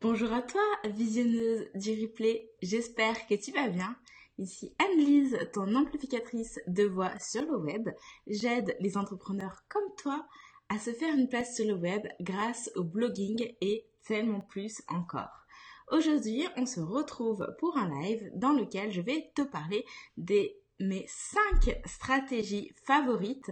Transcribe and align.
Bonjour 0.00 0.32
à 0.32 0.42
toi, 0.42 0.62
visionneuse 0.84 1.66
du 1.74 2.00
replay, 2.00 2.52
j'espère 2.62 3.26
que 3.26 3.34
tu 3.34 3.50
vas 3.50 3.68
bien. 3.68 3.96
Ici 4.38 4.72
Anne-Lise, 4.78 5.36
ton 5.52 5.74
amplificatrice 5.74 6.60
de 6.68 6.84
voix 6.84 7.18
sur 7.18 7.42
le 7.42 7.56
web. 7.56 7.88
J'aide 8.28 8.76
les 8.78 8.96
entrepreneurs 8.96 9.64
comme 9.68 9.92
toi 9.96 10.24
à 10.68 10.78
se 10.78 10.92
faire 10.92 11.12
une 11.12 11.28
place 11.28 11.56
sur 11.56 11.66
le 11.66 11.74
web 11.74 12.06
grâce 12.20 12.70
au 12.76 12.84
blogging 12.84 13.52
et 13.60 13.86
tellement 14.06 14.38
plus 14.38 14.82
encore. 14.86 15.44
Aujourd'hui, 15.90 16.46
on 16.56 16.64
se 16.64 16.78
retrouve 16.78 17.52
pour 17.58 17.76
un 17.76 17.90
live 18.00 18.30
dans 18.36 18.52
lequel 18.52 18.92
je 18.92 19.00
vais 19.00 19.32
te 19.34 19.42
parler 19.42 19.84
des 20.16 20.60
mes 20.78 21.06
5 21.08 21.76
stratégies 21.86 22.72
favorites 22.84 23.50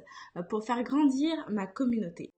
pour 0.49 0.65
faire 0.65 0.85
grandir 0.85 1.45
ma 1.51 1.67
communauté. 1.67 2.36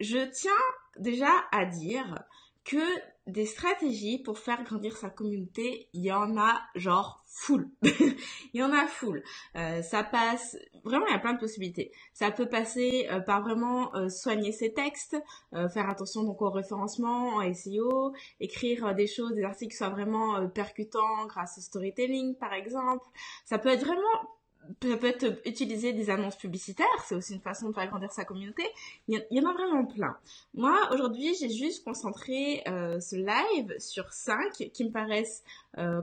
Je 0.00 0.18
tiens 0.30 0.50
déjà 0.98 1.30
à 1.52 1.66
dire 1.66 2.24
que 2.64 2.78
des 3.26 3.46
stratégies 3.46 4.18
pour 4.18 4.38
faire 4.38 4.62
grandir 4.64 4.96
sa 4.96 5.10
communauté, 5.10 5.88
il 5.92 6.02
y 6.02 6.12
en 6.12 6.36
a 6.36 6.60
genre 6.74 7.22
full. 7.26 7.70
il 7.82 8.16
y 8.54 8.62
en 8.62 8.72
a 8.72 8.86
full. 8.86 9.22
Euh, 9.56 9.82
ça 9.82 10.02
passe, 10.02 10.56
vraiment 10.84 11.06
il 11.06 11.12
y 11.12 11.16
a 11.16 11.18
plein 11.18 11.34
de 11.34 11.38
possibilités. 11.38 11.92
Ça 12.12 12.30
peut 12.30 12.48
passer 12.48 13.08
euh, 13.10 13.20
par 13.20 13.42
vraiment 13.42 13.94
euh, 13.94 14.08
soigner 14.08 14.52
ses 14.52 14.72
textes, 14.72 15.16
faire 15.52 15.88
attention 15.88 16.22
donc 16.24 16.40
au 16.42 16.50
référencement, 16.50 17.36
en 17.36 17.54
SEO, 17.54 18.12
écrire 18.40 18.94
des 18.94 19.06
choses, 19.06 19.34
des 19.34 19.44
articles 19.44 19.72
qui 19.72 19.76
soient 19.76 19.90
vraiment 19.90 20.48
percutants 20.48 21.26
grâce 21.26 21.58
au 21.58 21.60
storytelling 21.60 22.36
par 22.36 22.52
exemple. 22.52 23.04
Ça 23.44 23.58
peut 23.58 23.68
être 23.68 23.84
vraiment 23.84 24.39
ça 24.82 24.96
peut 24.96 25.06
être 25.06 25.40
utiliser 25.46 25.92
des 25.92 26.10
annonces 26.10 26.36
publicitaires, 26.36 26.86
c'est 27.06 27.14
aussi 27.14 27.34
une 27.34 27.40
façon 27.40 27.68
de 27.68 27.74
faire 27.74 27.88
grandir 27.88 28.12
sa 28.12 28.24
communauté. 28.24 28.62
Il 29.08 29.24
y, 29.30 29.40
en 29.40 29.50
a 29.50 29.52
vraiment 29.52 29.84
plein. 29.84 30.16
Moi, 30.54 30.76
aujourd'hui, 30.92 31.34
j'ai 31.34 31.50
juste 31.50 31.84
concentré 31.84 32.62
euh, 32.68 33.00
ce 33.00 33.16
live 33.16 33.74
sur 33.78 34.12
cinq 34.12 34.70
qui 34.72 34.84
me 34.84 34.90
paraissent 34.90 35.42
euh, 35.78 36.00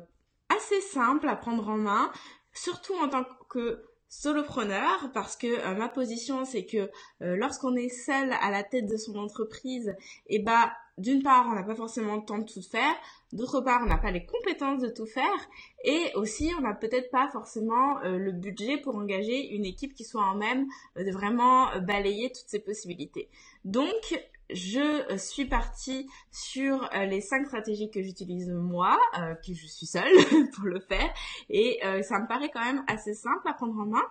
assez 0.49 0.81
simples 0.81 1.27
à 1.27 1.35
prendre 1.35 1.67
en 1.69 1.77
main, 1.77 2.11
surtout 2.53 2.95
en 2.95 3.09
tant 3.09 3.25
que 3.49 3.83
solopreneur 4.09 5.11
parce 5.13 5.35
que 5.35 5.47
euh, 5.47 5.75
ma 5.75 5.89
position 5.89 6.45
c'est 6.45 6.65
que 6.65 6.89
lorsqu'on 7.19 7.75
est 7.75 7.89
seul 7.89 8.31
à 8.41 8.51
la 8.51 8.63
tête 8.63 8.85
de 8.85 8.95
son 8.95 9.17
entreprise 9.17 9.89
et 10.27 10.37
eh 10.37 10.39
bah 10.39 10.71
d'une 10.97 11.21
part, 11.21 11.45
on 11.47 11.53
n'a 11.53 11.63
pas 11.63 11.75
forcément 11.75 12.15
le 12.15 12.25
temps 12.25 12.39
de 12.39 12.51
tout 12.51 12.61
faire, 12.61 12.95
d'autre 13.31 13.61
part, 13.61 13.81
on 13.83 13.85
n'a 13.85 13.97
pas 13.97 14.11
les 14.11 14.25
compétences 14.25 14.81
de 14.81 14.89
tout 14.89 15.05
faire, 15.05 15.49
et 15.83 16.11
aussi, 16.15 16.51
on 16.57 16.61
n'a 16.61 16.73
peut-être 16.73 17.11
pas 17.11 17.29
forcément 17.29 17.99
euh, 18.03 18.17
le 18.17 18.31
budget 18.31 18.77
pour 18.77 18.95
engager 18.95 19.53
une 19.53 19.65
équipe 19.65 19.93
qui 19.93 20.03
soit 20.03 20.23
en 20.23 20.35
même 20.35 20.65
euh, 20.97 21.03
de 21.03 21.11
vraiment 21.11 21.71
euh, 21.71 21.79
balayer 21.79 22.31
toutes 22.31 22.47
ces 22.47 22.59
possibilités. 22.59 23.29
Donc, 23.63 24.27
je 24.49 25.17
suis 25.17 25.45
partie 25.45 26.07
sur 26.31 26.89
les 26.93 27.19
cinq 27.19 27.47
stratégies 27.47 27.91
que 27.91 28.01
j'utilise 28.01 28.49
moi, 28.49 28.97
que 29.45 29.53
je 29.53 29.67
suis 29.67 29.85
seule 29.85 30.15
pour 30.55 30.63
le 30.63 30.79
faire, 30.79 31.13
et 31.49 31.81
ça 32.01 32.17
me 32.17 32.29
paraît 32.29 32.49
quand 32.49 32.63
même 32.63 32.81
assez 32.87 33.13
simple 33.13 33.45
à 33.45 33.51
prendre 33.51 33.77
en 33.77 33.87
main. 33.87 34.05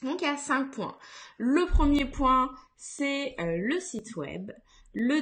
Donc 0.00 0.22
il 0.22 0.24
y 0.24 0.30
a 0.30 0.38
cinq 0.38 0.70
points. 0.70 0.96
Le 1.36 1.66
premier 1.66 2.06
point, 2.06 2.50
c'est 2.78 3.36
le 3.38 3.78
site 3.78 4.16
web. 4.16 4.52
Le, 4.94 5.20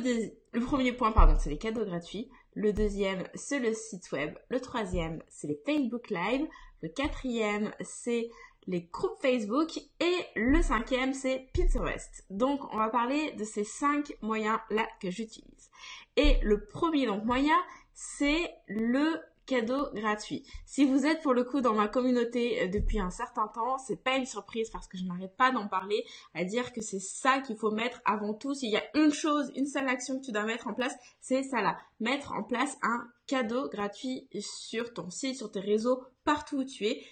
le 0.52 0.60
premier 0.60 0.92
point, 0.92 1.12
pardon, 1.12 1.36
c'est 1.38 1.50
les 1.50 1.58
cadeaux 1.58 1.84
gratuits. 1.84 2.28
Le 2.54 2.72
deuxième, 2.72 3.24
c'est 3.34 3.60
le 3.60 3.72
site 3.72 4.10
web. 4.10 4.34
Le 4.48 4.60
troisième, 4.60 5.22
c'est 5.28 5.46
les 5.46 5.60
Facebook 5.64 6.10
Live. 6.10 6.46
Le 6.82 6.88
quatrième, 6.88 7.72
c'est 7.80 8.30
les 8.66 8.82
groupes 8.92 9.20
Facebook. 9.22 9.78
Et 10.00 10.16
le 10.34 10.60
cinquième, 10.62 11.14
c'est 11.14 11.48
Pinterest. 11.54 12.24
Donc, 12.30 12.60
on 12.74 12.78
va 12.78 12.88
parler 12.88 13.32
de 13.32 13.44
ces 13.44 13.64
cinq 13.64 14.12
moyens-là 14.22 14.88
que 15.00 15.10
j'utilise. 15.10 15.70
Et 16.16 16.38
le 16.42 16.66
premier 16.66 17.06
donc, 17.06 17.24
moyen, 17.24 17.56
c'est 17.94 18.50
le 18.66 19.20
cadeau 19.50 19.88
gratuit. 19.92 20.44
Si 20.64 20.84
vous 20.84 21.06
êtes 21.06 21.22
pour 21.22 21.34
le 21.34 21.42
coup 21.42 21.60
dans 21.60 21.74
ma 21.74 21.88
communauté 21.88 22.62
euh, 22.62 22.68
depuis 22.68 23.00
un 23.00 23.10
certain 23.10 23.48
temps, 23.48 23.78
c'est 23.78 24.00
pas 24.00 24.14
une 24.16 24.24
surprise 24.24 24.70
parce 24.70 24.86
que 24.86 24.96
je 24.96 25.04
n'arrête 25.04 25.36
pas 25.36 25.50
d'en 25.50 25.66
parler, 25.66 26.04
à 26.34 26.44
dire 26.44 26.72
que 26.72 26.80
c'est 26.80 27.00
ça 27.00 27.40
qu'il 27.40 27.56
faut 27.56 27.72
mettre 27.72 28.00
avant 28.04 28.32
tout. 28.32 28.54
S'il 28.54 28.70
y 28.70 28.76
a 28.76 28.84
une 28.94 29.12
chose, 29.12 29.50
une 29.56 29.66
seule 29.66 29.88
action 29.88 30.20
que 30.20 30.24
tu 30.24 30.30
dois 30.30 30.44
mettre 30.44 30.68
en 30.68 30.72
place, 30.72 30.94
c'est 31.20 31.42
ça 31.42 31.62
là. 31.62 31.78
Mettre 31.98 32.30
en 32.32 32.44
place 32.44 32.78
un 32.82 33.08
cadeau 33.26 33.68
gratuit 33.68 34.28
sur 34.38 34.94
ton 34.94 35.10
site, 35.10 35.36
sur 35.36 35.50
tes 35.50 35.60
réseaux, 35.60 36.04
partout 36.24 36.58
où 36.58 36.64
tu 36.64 36.86
es. 36.86 37.04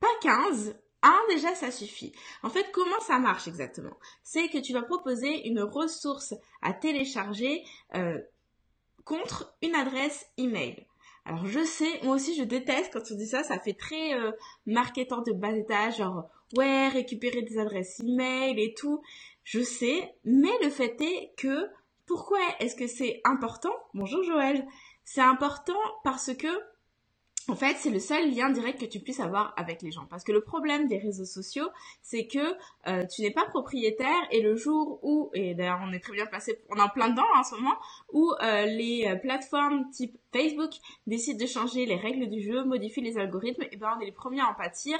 Pas 0.00 0.06
15, 0.22 0.74
un 1.02 1.20
déjà 1.28 1.54
ça 1.54 1.70
suffit. 1.70 2.12
En 2.42 2.48
fait, 2.48 2.66
comment 2.72 3.00
ça 3.00 3.18
marche 3.18 3.46
exactement? 3.46 3.98
C'est 4.22 4.48
que 4.48 4.58
tu 4.58 4.72
vas 4.72 4.82
proposer 4.82 5.46
une 5.46 5.60
ressource 5.60 6.34
à 6.62 6.72
télécharger 6.72 7.62
euh, 7.94 8.18
contre 9.04 9.54
une 9.60 9.74
adresse 9.74 10.26
email. 10.38 10.87
Alors 11.28 11.44
je 11.44 11.62
sais, 11.62 12.00
moi 12.04 12.14
aussi 12.14 12.34
je 12.34 12.42
déteste 12.42 12.90
quand 12.90 13.02
on 13.10 13.14
dit 13.14 13.26
ça, 13.26 13.42
ça 13.42 13.58
fait 13.58 13.74
très 13.74 14.14
euh, 14.14 14.32
de 14.66 15.32
bas 15.32 15.52
étage, 15.52 15.98
genre 15.98 16.30
ouais, 16.56 16.88
récupérer 16.88 17.42
des 17.42 17.58
adresses 17.58 18.00
email 18.00 18.58
et 18.58 18.72
tout. 18.72 19.02
Je 19.44 19.60
sais, 19.60 20.14
mais 20.24 20.48
le 20.62 20.70
fait 20.70 20.98
est 21.02 21.34
que 21.36 21.68
pourquoi 22.06 22.38
est-ce 22.60 22.74
que 22.74 22.86
c'est 22.86 23.20
important? 23.24 23.74
Bonjour 23.92 24.22
Joël. 24.22 24.66
C'est 25.04 25.20
important 25.20 25.78
parce 26.02 26.34
que 26.34 26.48
en 27.48 27.56
fait, 27.56 27.76
c'est 27.78 27.90
le 27.90 27.98
seul 27.98 28.30
lien 28.30 28.50
direct 28.50 28.78
que 28.78 28.84
tu 28.84 29.00
puisses 29.00 29.20
avoir 29.20 29.54
avec 29.56 29.80
les 29.80 29.90
gens. 29.90 30.04
Parce 30.10 30.22
que 30.22 30.32
le 30.32 30.42
problème 30.42 30.86
des 30.86 30.98
réseaux 30.98 31.24
sociaux, 31.24 31.68
c'est 32.02 32.26
que 32.26 32.54
euh, 32.86 33.06
tu 33.06 33.22
n'es 33.22 33.30
pas 33.30 33.46
propriétaire 33.46 34.20
et 34.30 34.42
le 34.42 34.54
jour 34.54 34.98
où, 35.02 35.30
et 35.32 35.54
d'ailleurs 35.54 35.80
on 35.82 35.92
est 35.92 36.00
très 36.00 36.12
bien 36.12 36.26
placé, 36.26 36.60
on 36.68 36.76
est 36.76 36.82
en 36.82 36.90
plein 36.90 37.08
dedans 37.08 37.26
en 37.36 37.42
ce 37.42 37.54
moment, 37.54 37.76
où 38.12 38.32
euh, 38.42 38.66
les 38.66 39.06
euh, 39.06 39.16
plateformes 39.16 39.88
type 39.90 40.18
Facebook 40.32 40.72
décident 41.06 41.42
de 41.42 41.48
changer 41.48 41.86
les 41.86 41.96
règles 41.96 42.28
du 42.28 42.42
jeu, 42.42 42.64
modifient 42.64 43.00
les 43.00 43.16
algorithmes, 43.16 43.64
et 43.72 43.76
ben 43.76 43.94
on 43.96 44.00
est 44.00 44.06
les 44.06 44.12
premiers 44.12 44.42
à 44.42 44.48
en 44.48 44.54
pâtir 44.54 44.98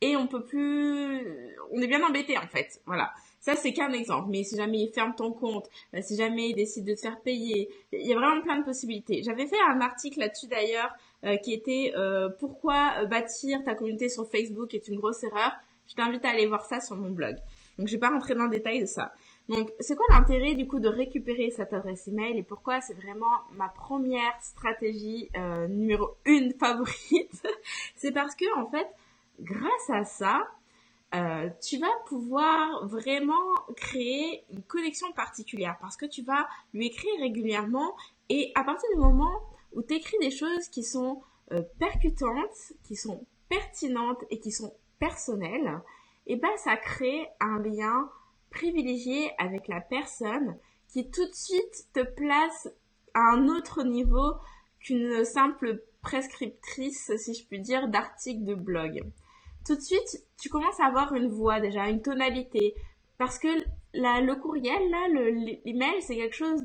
et 0.00 0.16
on 0.16 0.28
peut 0.28 0.44
plus, 0.44 1.56
on 1.72 1.80
est 1.80 1.88
bien 1.88 2.04
embêté 2.06 2.38
en 2.38 2.46
fait. 2.46 2.80
Voilà. 2.86 3.12
Ça, 3.40 3.54
c'est 3.54 3.72
qu'un 3.72 3.92
exemple. 3.92 4.28
Mais 4.30 4.44
si 4.44 4.56
jamais 4.56 4.78
il 4.78 4.92
ferme 4.92 5.14
ton 5.14 5.32
compte, 5.32 5.68
si 6.02 6.16
jamais 6.16 6.50
il 6.50 6.54
décide 6.54 6.84
de 6.84 6.94
te 6.94 7.00
faire 7.00 7.20
payer, 7.20 7.68
il 7.92 8.06
y 8.06 8.12
a 8.12 8.16
vraiment 8.16 8.42
plein 8.42 8.58
de 8.58 8.64
possibilités. 8.64 9.22
J'avais 9.22 9.46
fait 9.46 9.60
un 9.68 9.80
article 9.80 10.20
là-dessus 10.20 10.48
d'ailleurs 10.48 10.90
euh, 10.90 11.07
qui 11.42 11.52
était 11.52 11.92
euh, 11.96 12.28
pourquoi 12.38 12.94
euh, 12.98 13.06
bâtir 13.06 13.62
ta 13.64 13.74
communauté 13.74 14.08
sur 14.08 14.28
Facebook 14.30 14.74
est 14.74 14.88
une 14.88 14.96
grosse 14.96 15.22
erreur. 15.24 15.52
Je 15.88 15.94
t'invite 15.94 16.24
à 16.24 16.30
aller 16.30 16.46
voir 16.46 16.64
ça 16.64 16.80
sur 16.80 16.96
mon 16.96 17.10
blog. 17.10 17.36
Donc 17.78 17.88
je 17.88 17.92
vais 17.92 17.98
pas 17.98 18.10
rentrer 18.10 18.34
dans 18.34 18.44
le 18.44 18.50
détail 18.50 18.80
de 18.80 18.86
ça. 18.86 19.12
Donc 19.48 19.72
c'est 19.80 19.96
quoi 19.96 20.06
l'intérêt 20.10 20.54
du 20.54 20.66
coup 20.66 20.78
de 20.78 20.88
récupérer 20.88 21.50
cette 21.50 21.72
adresse 21.72 22.06
email 22.06 22.36
et 22.38 22.42
pourquoi 22.42 22.80
c'est 22.80 22.94
vraiment 22.94 23.30
ma 23.52 23.68
première 23.68 24.34
stratégie 24.42 25.30
numéro 25.70 26.16
une 26.26 26.52
favorite? 26.60 27.46
C'est 27.96 28.12
parce 28.12 28.34
que 28.34 28.44
en 28.58 28.68
fait 28.70 28.86
grâce 29.40 29.90
à 29.90 30.04
ça 30.04 30.46
tu 31.62 31.78
vas 31.78 31.86
pouvoir 32.06 32.86
vraiment 32.86 33.54
créer 33.76 34.44
une 34.52 34.62
connexion 34.62 35.10
particulière 35.12 35.78
parce 35.80 35.96
que 35.96 36.04
tu 36.04 36.22
vas 36.22 36.46
lui 36.74 36.88
écrire 36.88 37.18
régulièrement 37.20 37.96
et 38.28 38.52
à 38.54 38.64
partir 38.64 38.90
du 38.92 39.00
moment 39.00 39.40
où 39.72 39.82
tu 39.82 39.94
écris 39.94 40.16
des 40.20 40.30
choses 40.30 40.68
qui 40.68 40.82
sont 40.82 41.22
euh, 41.52 41.62
percutantes, 41.78 42.72
qui 42.84 42.96
sont 42.96 43.26
pertinentes 43.48 44.22
et 44.30 44.40
qui 44.40 44.50
sont 44.50 44.74
personnelles, 44.98 45.80
et 46.26 46.36
ben 46.36 46.54
ça 46.56 46.76
crée 46.76 47.26
un 47.40 47.58
lien 47.60 48.10
privilégié 48.50 49.30
avec 49.38 49.68
la 49.68 49.80
personne 49.80 50.56
qui 50.88 51.10
tout 51.10 51.26
de 51.26 51.34
suite 51.34 51.86
te 51.92 52.00
place 52.00 52.68
à 53.14 53.20
un 53.20 53.48
autre 53.48 53.82
niveau 53.82 54.34
qu'une 54.80 55.24
simple 55.24 55.82
prescriptrice, 56.02 57.12
si 57.16 57.34
je 57.34 57.46
puis 57.46 57.60
dire, 57.60 57.88
d'articles 57.88 58.44
de 58.44 58.54
blog. 58.54 59.02
Tout 59.66 59.76
de 59.76 59.80
suite, 59.80 60.24
tu 60.40 60.48
commences 60.48 60.80
à 60.80 60.86
avoir 60.86 61.14
une 61.14 61.28
voix 61.28 61.60
déjà, 61.60 61.88
une 61.88 62.02
tonalité, 62.02 62.74
parce 63.18 63.38
que 63.38 63.48
le 63.94 64.34
courriel, 64.34 64.82
l'email, 65.64 66.00
c'est 66.02 66.16
quelque 66.16 66.36
chose 66.36 66.62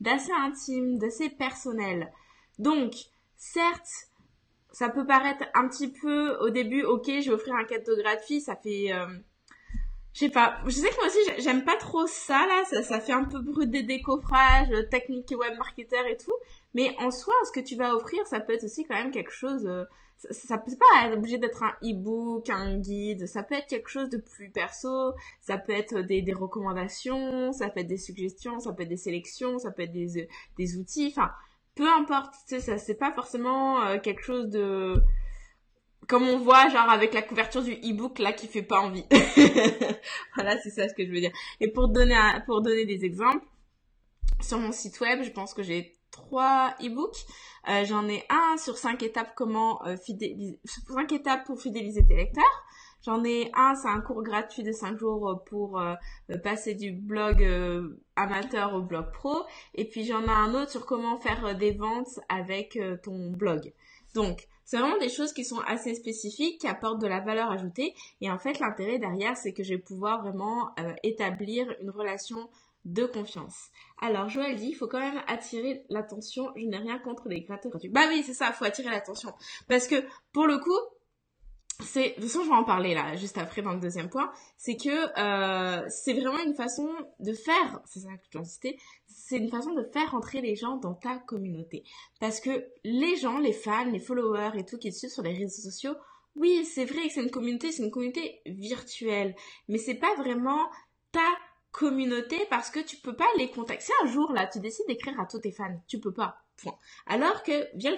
d'assez 0.00 0.32
intime, 0.32 0.98
d'assez 0.98 1.30
personnel. 1.30 2.12
Donc, 2.58 2.94
certes, 3.36 4.10
ça 4.72 4.88
peut 4.88 5.06
paraître 5.06 5.44
un 5.54 5.68
petit 5.68 5.88
peu 5.88 6.36
au 6.38 6.50
début, 6.50 6.82
ok, 6.82 7.06
je 7.06 7.28
vais 7.28 7.34
offrir 7.34 7.54
un 7.54 7.64
cadeau 7.64 7.96
gratuit, 7.96 8.40
ça 8.40 8.56
fait... 8.56 8.92
Euh, 8.92 9.06
je 10.12 10.20
sais 10.20 10.30
pas, 10.30 10.58
je 10.64 10.70
sais 10.70 10.88
que 10.88 10.96
moi 10.96 11.06
aussi 11.06 11.42
j'aime 11.42 11.62
pas 11.62 11.76
trop 11.76 12.06
ça 12.06 12.46
là, 12.46 12.64
ça, 12.70 12.82
ça 12.82 13.00
fait 13.00 13.12
un 13.12 13.24
peu 13.24 13.38
brut 13.38 13.70
des 13.70 13.82
décoffrages, 13.82 14.70
technique 14.90 15.30
web 15.30 15.58
marketer 15.58 16.10
et 16.10 16.16
tout, 16.16 16.32
mais 16.72 16.96
en 17.00 17.10
soi, 17.10 17.34
ce 17.44 17.52
que 17.52 17.60
tu 17.60 17.76
vas 17.76 17.94
offrir, 17.94 18.26
ça 18.26 18.40
peut 18.40 18.54
être 18.54 18.64
aussi 18.64 18.86
quand 18.86 18.94
même 18.94 19.10
quelque 19.10 19.30
chose, 19.30 19.66
euh, 19.66 19.84
ça, 20.16 20.32
ça, 20.32 20.56
peut 20.56 20.72
pas 20.74 21.06
être 21.06 21.18
obligé 21.18 21.36
d'être 21.36 21.62
un 21.62 21.74
e-book, 21.82 22.48
un 22.48 22.78
guide, 22.78 23.26
ça 23.26 23.42
peut 23.42 23.56
être 23.56 23.66
quelque 23.66 23.90
chose 23.90 24.08
de 24.08 24.16
plus 24.16 24.50
perso, 24.50 25.12
ça 25.42 25.58
peut 25.58 25.74
être 25.74 26.00
des, 26.00 26.22
des 26.22 26.32
recommandations, 26.32 27.52
ça 27.52 27.68
peut 27.68 27.80
être 27.80 27.86
des 27.86 27.98
suggestions, 27.98 28.58
ça 28.58 28.72
peut 28.72 28.84
être 28.84 28.88
des 28.88 28.96
sélections, 28.96 29.58
ça 29.58 29.70
peut 29.70 29.82
être 29.82 29.92
des, 29.92 30.28
des 30.56 30.78
outils, 30.78 31.08
enfin 31.14 31.30
peu 31.76 31.88
importe, 31.88 32.32
tu 32.48 32.56
sais, 32.56 32.60
ça 32.60 32.78
c'est 32.78 32.94
pas 32.96 33.12
forcément 33.12 33.82
euh, 33.82 33.98
quelque 33.98 34.22
chose 34.22 34.48
de 34.48 34.94
comme 36.08 36.28
on 36.28 36.38
voit, 36.38 36.68
genre 36.68 36.88
avec 36.88 37.14
la 37.14 37.22
couverture 37.22 37.62
du 37.62 37.72
e-book 37.72 38.18
là 38.18 38.32
qui 38.32 38.46
fait 38.46 38.62
pas 38.62 38.80
envie. 38.80 39.04
voilà, 40.34 40.56
c'est 40.62 40.70
ça 40.70 40.88
ce 40.88 40.94
que 40.94 41.04
je 41.04 41.10
veux 41.10 41.20
dire. 41.20 41.32
Et 41.60 41.70
pour 41.70 41.88
donner 41.88 42.16
pour 42.46 42.62
donner 42.62 42.86
des 42.86 43.04
exemples, 43.04 43.44
sur 44.40 44.58
mon 44.58 44.72
site 44.72 45.00
web, 45.00 45.22
je 45.22 45.30
pense 45.30 45.54
que 45.54 45.62
j'ai 45.62 45.96
trois 46.10 46.74
e-books. 46.80 47.26
Euh, 47.68 47.84
j'en 47.84 48.08
ai 48.08 48.24
un 48.30 48.56
sur 48.56 48.78
cinq 48.78 49.02
étapes 49.02 49.32
comment 49.34 49.84
euh, 49.86 49.96
fidéliser, 49.96 50.60
cinq 50.64 51.12
étapes 51.12 51.44
pour 51.44 51.60
fidéliser 51.60 52.04
tes 52.06 52.14
lecteurs. 52.14 52.64
J'en 53.06 53.22
ai 53.22 53.52
un, 53.54 53.76
c'est 53.76 53.86
un 53.88 54.00
cours 54.00 54.24
gratuit 54.24 54.64
de 54.64 54.72
5 54.72 54.98
jours 54.98 55.40
pour 55.46 55.80
euh, 55.80 55.94
passer 56.42 56.74
du 56.74 56.90
blog 56.90 57.40
amateur 58.16 58.74
au 58.74 58.82
blog 58.82 59.12
pro. 59.12 59.44
Et 59.74 59.88
puis 59.88 60.04
j'en 60.04 60.24
ai 60.24 60.28
un 60.28 60.54
autre 60.54 60.72
sur 60.72 60.86
comment 60.86 61.16
faire 61.16 61.56
des 61.56 61.70
ventes 61.70 62.18
avec 62.28 62.76
ton 63.04 63.30
blog. 63.30 63.72
Donc, 64.14 64.48
c'est 64.64 64.78
vraiment 64.78 64.98
des 64.98 65.08
choses 65.08 65.32
qui 65.32 65.44
sont 65.44 65.60
assez 65.68 65.94
spécifiques, 65.94 66.60
qui 66.60 66.66
apportent 66.66 67.00
de 67.00 67.06
la 67.06 67.20
valeur 67.20 67.48
ajoutée. 67.52 67.94
Et 68.20 68.28
en 68.28 68.38
fait, 68.40 68.58
l'intérêt 68.58 68.98
derrière, 68.98 69.36
c'est 69.36 69.52
que 69.52 69.62
je 69.62 69.74
vais 69.74 69.80
pouvoir 69.80 70.22
vraiment 70.22 70.74
établir 71.04 71.72
une 71.80 71.90
relation 71.90 72.50
de 72.86 73.04
confiance. 73.04 73.70
Alors, 74.00 74.28
Joël 74.28 74.56
dit, 74.56 74.68
il 74.68 74.74
faut 74.74 74.86
quand 74.86 75.00
même 75.00 75.20
attirer 75.26 75.84
l'attention. 75.90 76.50
Je 76.56 76.64
n'ai 76.64 76.78
rien 76.78 76.98
contre 76.98 77.28
les 77.28 77.44
créateurs 77.44 77.70
gratuits. 77.70 77.88
Bah 77.88 78.06
oui, 78.08 78.22
c'est 78.24 78.32
ça, 78.32 78.48
il 78.48 78.54
faut 78.54 78.64
attirer 78.64 78.90
l'attention. 78.90 79.32
Parce 79.68 79.88
que, 79.88 79.96
pour 80.32 80.46
le 80.46 80.58
coup, 80.58 80.78
c'est, 81.80 82.10
de 82.10 82.14
toute 82.14 82.24
façon, 82.24 82.44
je 82.44 82.48
vais 82.48 82.54
en 82.54 82.64
parler 82.64 82.94
là, 82.94 83.16
juste 83.16 83.36
après 83.38 83.60
dans 83.60 83.72
le 83.72 83.80
deuxième 83.80 84.08
point, 84.08 84.32
c'est 84.56 84.76
que 84.76 84.88
euh, 84.88 85.84
c'est 85.88 86.14
vraiment 86.14 86.42
une 86.44 86.54
façon 86.54 86.88
de 87.20 87.32
faire, 87.32 87.80
c'est 87.84 88.00
ça 88.00 88.08
que 88.32 88.38
insister, 88.38 88.78
c'est 89.06 89.36
une 89.36 89.50
façon 89.50 89.72
de 89.72 89.82
faire 89.92 90.14
entrer 90.14 90.40
les 90.40 90.56
gens 90.56 90.76
dans 90.76 90.94
ta 90.94 91.18
communauté. 91.18 91.84
Parce 92.18 92.40
que 92.40 92.66
les 92.84 93.16
gens, 93.16 93.38
les 93.38 93.52
fans, 93.52 93.84
les 93.84 94.00
followers 94.00 94.52
et 94.58 94.64
tout 94.64 94.78
qui 94.78 94.90
te 94.90 94.96
suivent 94.96 95.10
sur 95.10 95.22
les 95.22 95.34
réseaux 95.34 95.62
sociaux, 95.62 95.94
oui, 96.34 96.64
c'est 96.64 96.84
vrai 96.84 97.08
que 97.08 97.14
c'est 97.14 97.22
une 97.22 97.30
communauté, 97.30 97.72
c'est 97.72 97.82
une 97.82 97.90
communauté 97.90 98.40
virtuelle, 98.46 99.34
mais 99.68 99.78
c'est 99.78 99.94
pas 99.94 100.14
vraiment 100.16 100.68
ta 101.12 101.28
communauté 101.72 102.38
parce 102.48 102.70
que 102.70 102.80
tu 102.80 102.96
peux 102.96 103.16
pas 103.16 103.28
les 103.36 103.50
contacter. 103.50 103.84
Si 103.84 103.92
un 104.02 104.06
jour 104.06 104.32
là 104.32 104.46
tu 104.46 104.60
décides 104.60 104.86
d'écrire 104.86 105.18
à 105.20 105.26
tous 105.26 105.40
tes 105.40 105.52
fans, 105.52 105.78
tu 105.86 106.00
peux 106.00 106.12
pas. 106.12 106.38
Point. 106.62 106.78
Alors 107.06 107.42
que 107.42 107.68
via 107.76 107.90
le, 107.90 107.96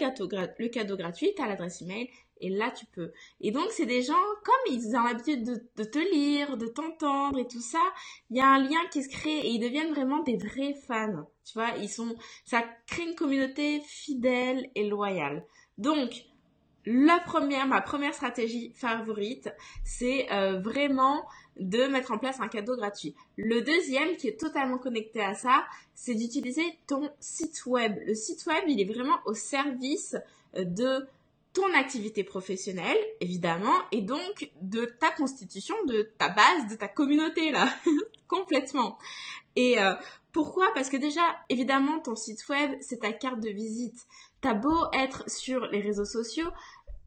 le 0.59 0.69
cadeau 0.69 0.97
gratuit, 0.97 1.33
tu 1.37 1.41
as 1.41 1.47
l'adresse 1.47 1.81
email 1.81 2.11
et 2.41 2.51
là 2.51 2.71
tu 2.71 2.87
peux. 2.87 3.13
Et 3.41 3.51
donc 3.51 3.71
c'est 3.71 3.87
des 3.87 4.03
gens 4.03 4.15
comme 4.45 4.75
ils 4.75 4.97
ont 4.97 5.03
l'habitude 5.03 5.45
de, 5.45 5.85
te 5.85 5.99
lire, 5.99 6.57
de 6.57 6.67
t'entendre 6.67 7.39
et 7.39 7.47
tout 7.47 7.61
ça, 7.61 7.83
il 8.31 8.37
y 8.37 8.41
a 8.41 8.49
un 8.49 8.63
lien 8.63 8.81
qui 8.91 9.03
se 9.03 9.09
crée 9.09 9.39
et 9.39 9.49
ils 9.49 9.61
deviennent 9.61 9.93
vraiment 9.93 10.23
des 10.23 10.37
vrais 10.37 10.75
fans. 10.87 11.27
Tu 11.45 11.55
vois, 11.55 11.71
ils 11.81 11.89
sont 11.89 12.15
ça 12.45 12.63
crée 12.87 13.05
une 13.05 13.15
communauté 13.15 13.81
fidèle 13.87 14.71
et 14.75 14.89
loyale. 14.89 15.45
Donc 15.79 16.25
la 16.91 17.21
première, 17.21 17.67
ma 17.67 17.83
première 17.83 18.15
stratégie 18.15 18.73
favorite, 18.75 19.51
c'est 19.85 20.33
euh, 20.33 20.59
vraiment 20.59 21.23
de 21.59 21.87
mettre 21.87 22.13
en 22.13 22.19
place 22.19 22.41
un 22.41 22.49
cadeau 22.49 22.77
gratuit. 22.77 23.15
Le 23.37 23.61
deuxième, 23.61 24.17
qui 24.17 24.29
est 24.29 24.41
totalement 24.41 24.79
connecté 24.79 25.21
à 25.21 25.35
ça, 25.35 25.67
c'est 25.95 26.15
d'utiliser 26.15 26.65
ton 26.87 27.11
site 27.21 27.67
web. 27.67 27.99
Le 28.07 28.15
site 28.15 28.47
web, 28.47 28.65
il 28.69 28.81
est 28.81 28.91
vraiment 28.91 29.19
au 29.27 29.35
service 29.35 30.17
euh, 30.57 30.65
de 30.65 31.07
ton 31.59 31.75
activité 31.75 32.23
professionnelle, 32.23 32.97
évidemment, 33.21 33.75
et 33.91 34.01
donc 34.01 34.53
de 34.63 34.85
ta 34.85 35.11
constitution, 35.11 35.75
de 35.87 36.03
ta 36.17 36.29
base, 36.29 36.69
de 36.71 36.77
ta 36.77 36.87
communauté, 36.87 37.51
là, 37.51 37.69
complètement. 38.29 38.97
Et 39.57 39.81
euh, 39.81 39.93
pourquoi? 40.31 40.69
Parce 40.75 40.89
que 40.89 40.97
déjà, 40.97 41.21
évidemment, 41.49 41.99
ton 41.99 42.15
site 42.15 42.49
web, 42.49 42.71
c'est 42.81 43.01
ta 43.01 43.13
carte 43.13 43.41
de 43.41 43.51
visite. 43.51 44.07
T'as 44.41 44.55
beau 44.55 44.87
être 44.93 45.29
sur 45.29 45.67
les 45.67 45.81
réseaux 45.81 46.05
sociaux, 46.05 46.49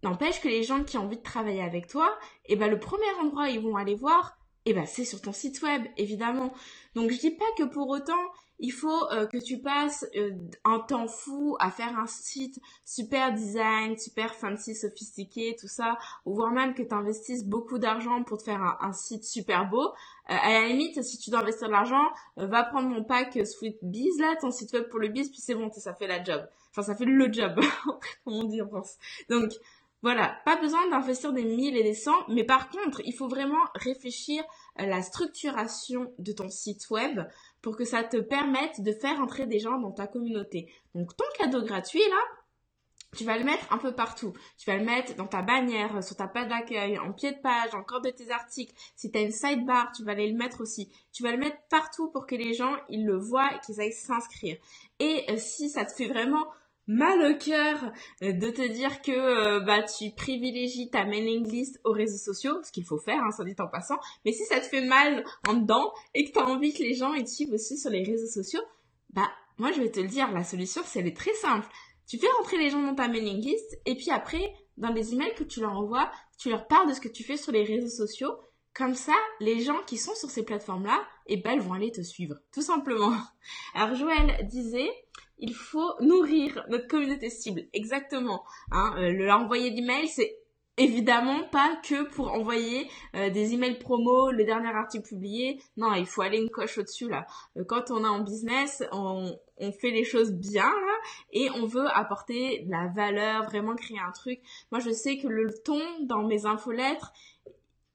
n'empêche 0.04 0.42
que 0.42 0.50
les 0.50 0.64
gens 0.64 0.84
qui 0.84 0.98
ont 0.98 1.04
envie 1.04 1.18
de 1.18 1.24
travailler 1.24 1.64
avec 1.64 1.88
toi, 1.88 2.14
et 2.46 2.54
eh 2.54 2.56
ben 2.58 2.70
le 2.70 2.78
premier 2.78 3.10
endroit 3.22 3.48
ils 3.48 3.62
vont 3.62 3.78
aller 3.78 3.96
voir, 3.96 4.38
et 4.66 4.72
eh 4.72 4.74
ben 4.74 4.86
c'est 4.86 5.06
sur 5.06 5.22
ton 5.22 5.32
site 5.32 5.62
web, 5.62 5.84
évidemment. 5.96 6.54
Donc 6.94 7.10
je 7.10 7.20
dis 7.20 7.32
pas 7.32 7.46
que 7.58 7.64
pour 7.64 7.88
autant 7.88 8.22
il 8.62 8.72
faut 8.72 9.12
euh, 9.12 9.26
que 9.26 9.38
tu 9.38 9.58
passes 9.58 10.06
euh, 10.16 10.32
un 10.64 10.80
temps 10.80 11.08
fou 11.08 11.58
à 11.60 11.72
faire 11.72 11.98
un 11.98 12.06
site 12.06 12.62
super 12.86 13.34
design, 13.34 13.98
super 13.98 14.36
fancy, 14.36 14.76
sophistiqué, 14.76 15.56
tout 15.60 15.68
ça, 15.68 15.98
ou 16.26 16.36
voire 16.36 16.52
même 16.52 16.76
que 16.76 16.84
tu 16.84 16.94
investisses 16.94 17.44
beaucoup 17.44 17.80
d'argent 17.80 18.24
pour 18.24 18.38
te 18.38 18.44
faire 18.44 18.78
un, 18.80 18.94
site 18.94 19.26
super 19.26 19.68
beau. 19.68 19.88
Euh, 19.88 19.92
à 20.28 20.54
la 20.54 20.68
limite, 20.68 21.02
si 21.04 21.18
tu 21.18 21.32
dois 21.32 21.40
investir 21.40 21.68
de 21.68 21.74
l'argent, 21.74 22.06
va 22.38 22.64
prendre 22.64 22.88
mon 22.88 23.04
pack 23.04 23.40
Sweet 23.46 23.80
Biz 23.82 24.20
là, 24.20 24.36
ton 24.40 24.52
site 24.52 24.72
web 24.74 24.88
pour 24.90 25.00
le 25.00 25.08
biz, 25.08 25.30
puis 25.30 25.42
c'est 25.42 25.56
bon, 25.56 25.72
ça 25.72 25.96
fait 25.96 26.08
la 26.08 26.24
job. 26.24 26.48
Enfin, 26.70 26.84
ça 26.84 26.96
fait 26.96 27.06
le 27.06 27.34
job, 27.34 27.60
comme 28.24 28.34
on 28.34 28.44
dit 28.44 28.62
en 28.62 28.68
France. 28.68 28.98
Donc, 29.28 29.52
voilà, 30.04 30.36
pas 30.46 30.56
besoin 30.56 30.90
d'investir 30.90 31.32
des 31.32 31.44
mille 31.44 31.78
et 31.78 31.84
des 31.84 31.94
cents, 31.94 32.26
mais 32.28 32.44
par 32.44 32.70
contre, 32.70 33.02
il 33.06 33.14
faut 33.14 33.28
vraiment 33.28 33.64
réfléchir 33.76 34.44
à 34.76 34.88
la 34.88 35.04
structuration 35.04 36.12
de 36.18 36.32
ton 36.32 36.50
site 36.50 36.90
web 36.90 37.22
pour 37.62 37.78
que 37.78 37.86
ça 37.86 38.04
te 38.04 38.18
permette 38.18 38.82
de 38.82 38.92
faire 38.92 39.20
entrer 39.20 39.46
des 39.46 39.60
gens 39.60 39.78
dans 39.80 39.92
ta 39.92 40.08
communauté. 40.08 40.72
Donc 40.96 41.16
ton 41.16 41.26
cadeau 41.38 41.62
gratuit 41.64 42.02
là, 42.10 42.22
tu 43.18 43.26
vas 43.26 43.38
le 43.38 43.44
mettre 43.44 43.72
un 43.74 43.78
peu 43.78 43.94
partout. 43.94 44.34
Tu 44.58 44.70
vas 44.70 44.78
le 44.78 44.86
mettre 44.86 45.16
dans 45.16 45.28
ta 45.28 45.42
bannière, 45.42 46.02
sur 46.02 46.16
ta 46.16 46.28
page 46.28 46.48
d'accueil, 46.48 46.98
en 46.98 47.12
pied 47.12 47.32
de 47.32 47.42
page, 47.42 47.76
en 47.76 47.84
corps 47.84 48.02
de 48.02 48.10
tes 48.10 48.32
articles. 48.32 48.74
Si 48.96 49.12
tu 49.12 49.18
as 49.18 49.22
une 49.22 49.32
sidebar, 49.32 49.92
tu 49.92 50.04
vas 50.04 50.14
aller 50.14 50.32
le 50.32 50.38
mettre 50.38 50.62
aussi. 50.62 50.90
Tu 51.12 51.24
vas 51.24 51.32
le 51.32 51.38
mettre 51.38 51.58
partout 51.70 52.10
pour 52.10 52.26
que 52.26 52.36
les 52.36 52.54
gens, 52.54 52.74
ils 52.90 53.06
le 53.06 53.18
voient 53.18 53.54
et 53.54 53.60
qu'ils 53.66 53.82
aillent 53.82 53.92
s'inscrire. 53.92 54.58
Et 55.00 55.26
euh, 55.30 55.36
si 55.38 55.70
ça 55.70 55.84
te 55.84 55.92
fait 55.92 56.08
vraiment 56.08 56.46
mal 56.88 57.32
au 57.32 57.38
cœur 57.38 57.92
euh, 58.24 58.34
de 58.34 58.50
te 58.50 58.68
dire 58.68 59.02
que 59.02 59.12
euh, 59.12 59.60
bah 59.62 59.84
tu 59.84 60.12
privilégies 60.12 60.90
ta 60.90 61.06
mailing 61.06 61.48
list 61.48 61.80
aux 61.84 61.92
réseaux 61.92 62.18
sociaux, 62.18 62.60
ce 62.64 62.72
qu'il 62.72 62.86
faut 62.86 63.00
faire, 63.00 63.22
hein, 63.22 63.44
dit 63.46 63.56
en 63.60 63.68
passant. 63.68 63.98
Mais 64.26 64.32
si 64.32 64.44
ça 64.46 64.60
te 64.60 64.66
fait 64.66 64.86
mal 64.86 65.24
en 65.48 65.54
dedans 65.54 65.94
et 66.14 66.26
que 66.26 66.32
tu 66.32 66.40
as 66.40 66.48
envie 66.48 66.74
que 66.74 66.84
les 66.84 66.94
gens 66.94 67.14
ils 67.14 67.24
te 67.24 67.30
suivent 67.30 67.54
aussi 67.54 67.78
sur 67.78 67.90
les 67.90 68.04
réseaux 68.04 68.28
sociaux, 68.28 68.62
bah 69.12 69.30
moi 69.58 69.72
je 69.72 69.82
vais 69.82 69.92
te 69.92 70.00
le 70.00 70.08
dire, 70.08 70.32
la 70.32 70.44
solution 70.44 70.82
c'est 70.86 71.00
elle 71.00 71.08
est 71.08 71.18
très 71.18 71.34
simple. 71.34 71.68
Tu 72.08 72.18
fais 72.18 72.28
rentrer 72.38 72.58
les 72.58 72.70
gens 72.70 72.82
dans 72.82 72.96
ta 72.96 73.08
mailing 73.08 73.42
list 73.42 73.80
et 73.86 73.96
puis 73.96 74.12
après 74.12 74.54
dans 74.78 74.92
les 74.92 75.14
emails 75.14 75.36
que 75.36 75.44
tu 75.44 75.62
leur 75.62 75.78
envoies, 75.78 76.12
tu 76.38 76.50
leur 76.50 76.68
parles 76.68 76.90
de 76.90 76.94
ce 76.94 77.02
que 77.02 77.08
tu 77.08 77.24
fais 77.24 77.38
sur 77.38 77.52
les 77.52 77.64
réseaux 77.64 78.06
sociaux. 78.06 78.32
Comme 78.74 78.96
ça, 78.96 79.14
les 79.42 79.62
gens 79.62 79.82
qui 79.86 79.98
sont 79.98 80.16
sur 80.16 80.30
ces 80.30 80.44
plateformes-là, 80.44 81.06
eh 81.28 81.36
ben, 81.38 81.52
elles 81.52 81.60
vont 81.60 81.74
aller 81.74 81.92
te 81.92 82.02
suivre, 82.02 82.36
tout 82.54 82.62
simplement. 82.62 83.14
Alors 83.74 83.96
Joël 83.96 84.48
disait, 84.48 84.90
il 85.42 85.54
faut 85.54 85.94
nourrir 86.00 86.64
notre 86.70 86.88
communauté 86.88 87.30
cible. 87.30 87.64
Exactement. 87.74 88.44
Hein, 88.72 88.94
euh, 88.98 89.12
leur 89.12 89.42
envoyer 89.42 89.72
d'emails, 89.72 90.08
c'est 90.08 90.38
évidemment 90.78 91.44
pas 91.52 91.80
que 91.84 92.04
pour 92.04 92.32
envoyer 92.32 92.88
euh, 93.16 93.30
des 93.30 93.54
emails 93.54 93.78
promo, 93.78 94.32
le 94.32 94.44
dernier 94.46 94.70
article 94.70 95.08
publié. 95.08 95.62
Non, 95.78 95.94
il 95.94 96.06
faut 96.06 96.22
aller 96.22 96.38
une 96.38 96.50
coche 96.50 96.78
au-dessus 96.78 97.10
là. 97.10 97.26
Euh, 97.58 97.64
quand 97.64 97.92
on 97.92 98.04
est 98.04 98.08
en 98.08 98.22
business, 98.22 98.84
on, 98.92 99.36
on 99.58 99.72
fait 99.72 99.92
les 99.92 100.06
choses 100.06 100.32
bien 100.32 100.70
là 100.70 100.98
et 101.32 101.50
on 101.52 101.66
veut 101.66 101.88
apporter 101.88 102.64
de 102.66 102.72
la 102.72 102.88
valeur, 102.96 103.44
vraiment 103.46 103.76
créer 103.76 104.00
un 104.00 104.12
truc. 104.12 104.40
Moi, 104.72 104.80
je 104.80 104.92
sais 104.92 105.18
que 105.18 105.28
le 105.28 105.52
ton 105.66 105.82
dans 106.04 106.24
mes 106.24 106.46
infolettres, 106.46 107.12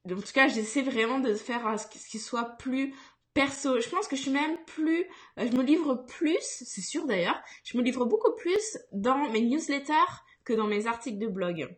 en 0.09 0.15
tout 0.15 0.33
cas, 0.33 0.47
j'essaie 0.47 0.83
vraiment 0.83 1.19
de 1.19 1.33
faire 1.33 1.77
ce 1.79 2.09
qui 2.09 2.19
soit 2.19 2.57
plus 2.57 2.93
perso, 3.37 3.79
je 3.79 3.87
pense 3.89 4.07
que 4.07 4.15
je 4.15 4.21
suis 4.23 4.31
même 4.31 4.57
plus, 4.65 5.05
euh, 5.37 5.47
je 5.51 5.55
me 5.55 5.61
livre 5.61 5.93
plus, 6.07 6.41
c'est 6.41 6.81
sûr 6.81 7.05
d'ailleurs, 7.05 7.39
je 7.63 7.77
me 7.77 7.83
livre 7.83 8.03
beaucoup 8.05 8.33
plus 8.35 8.79
dans 8.91 9.29
mes 9.29 9.41
newsletters 9.41 9.93
que 10.43 10.53
dans 10.53 10.65
mes 10.65 10.87
articles 10.87 11.19
de 11.19 11.27
blog. 11.27 11.69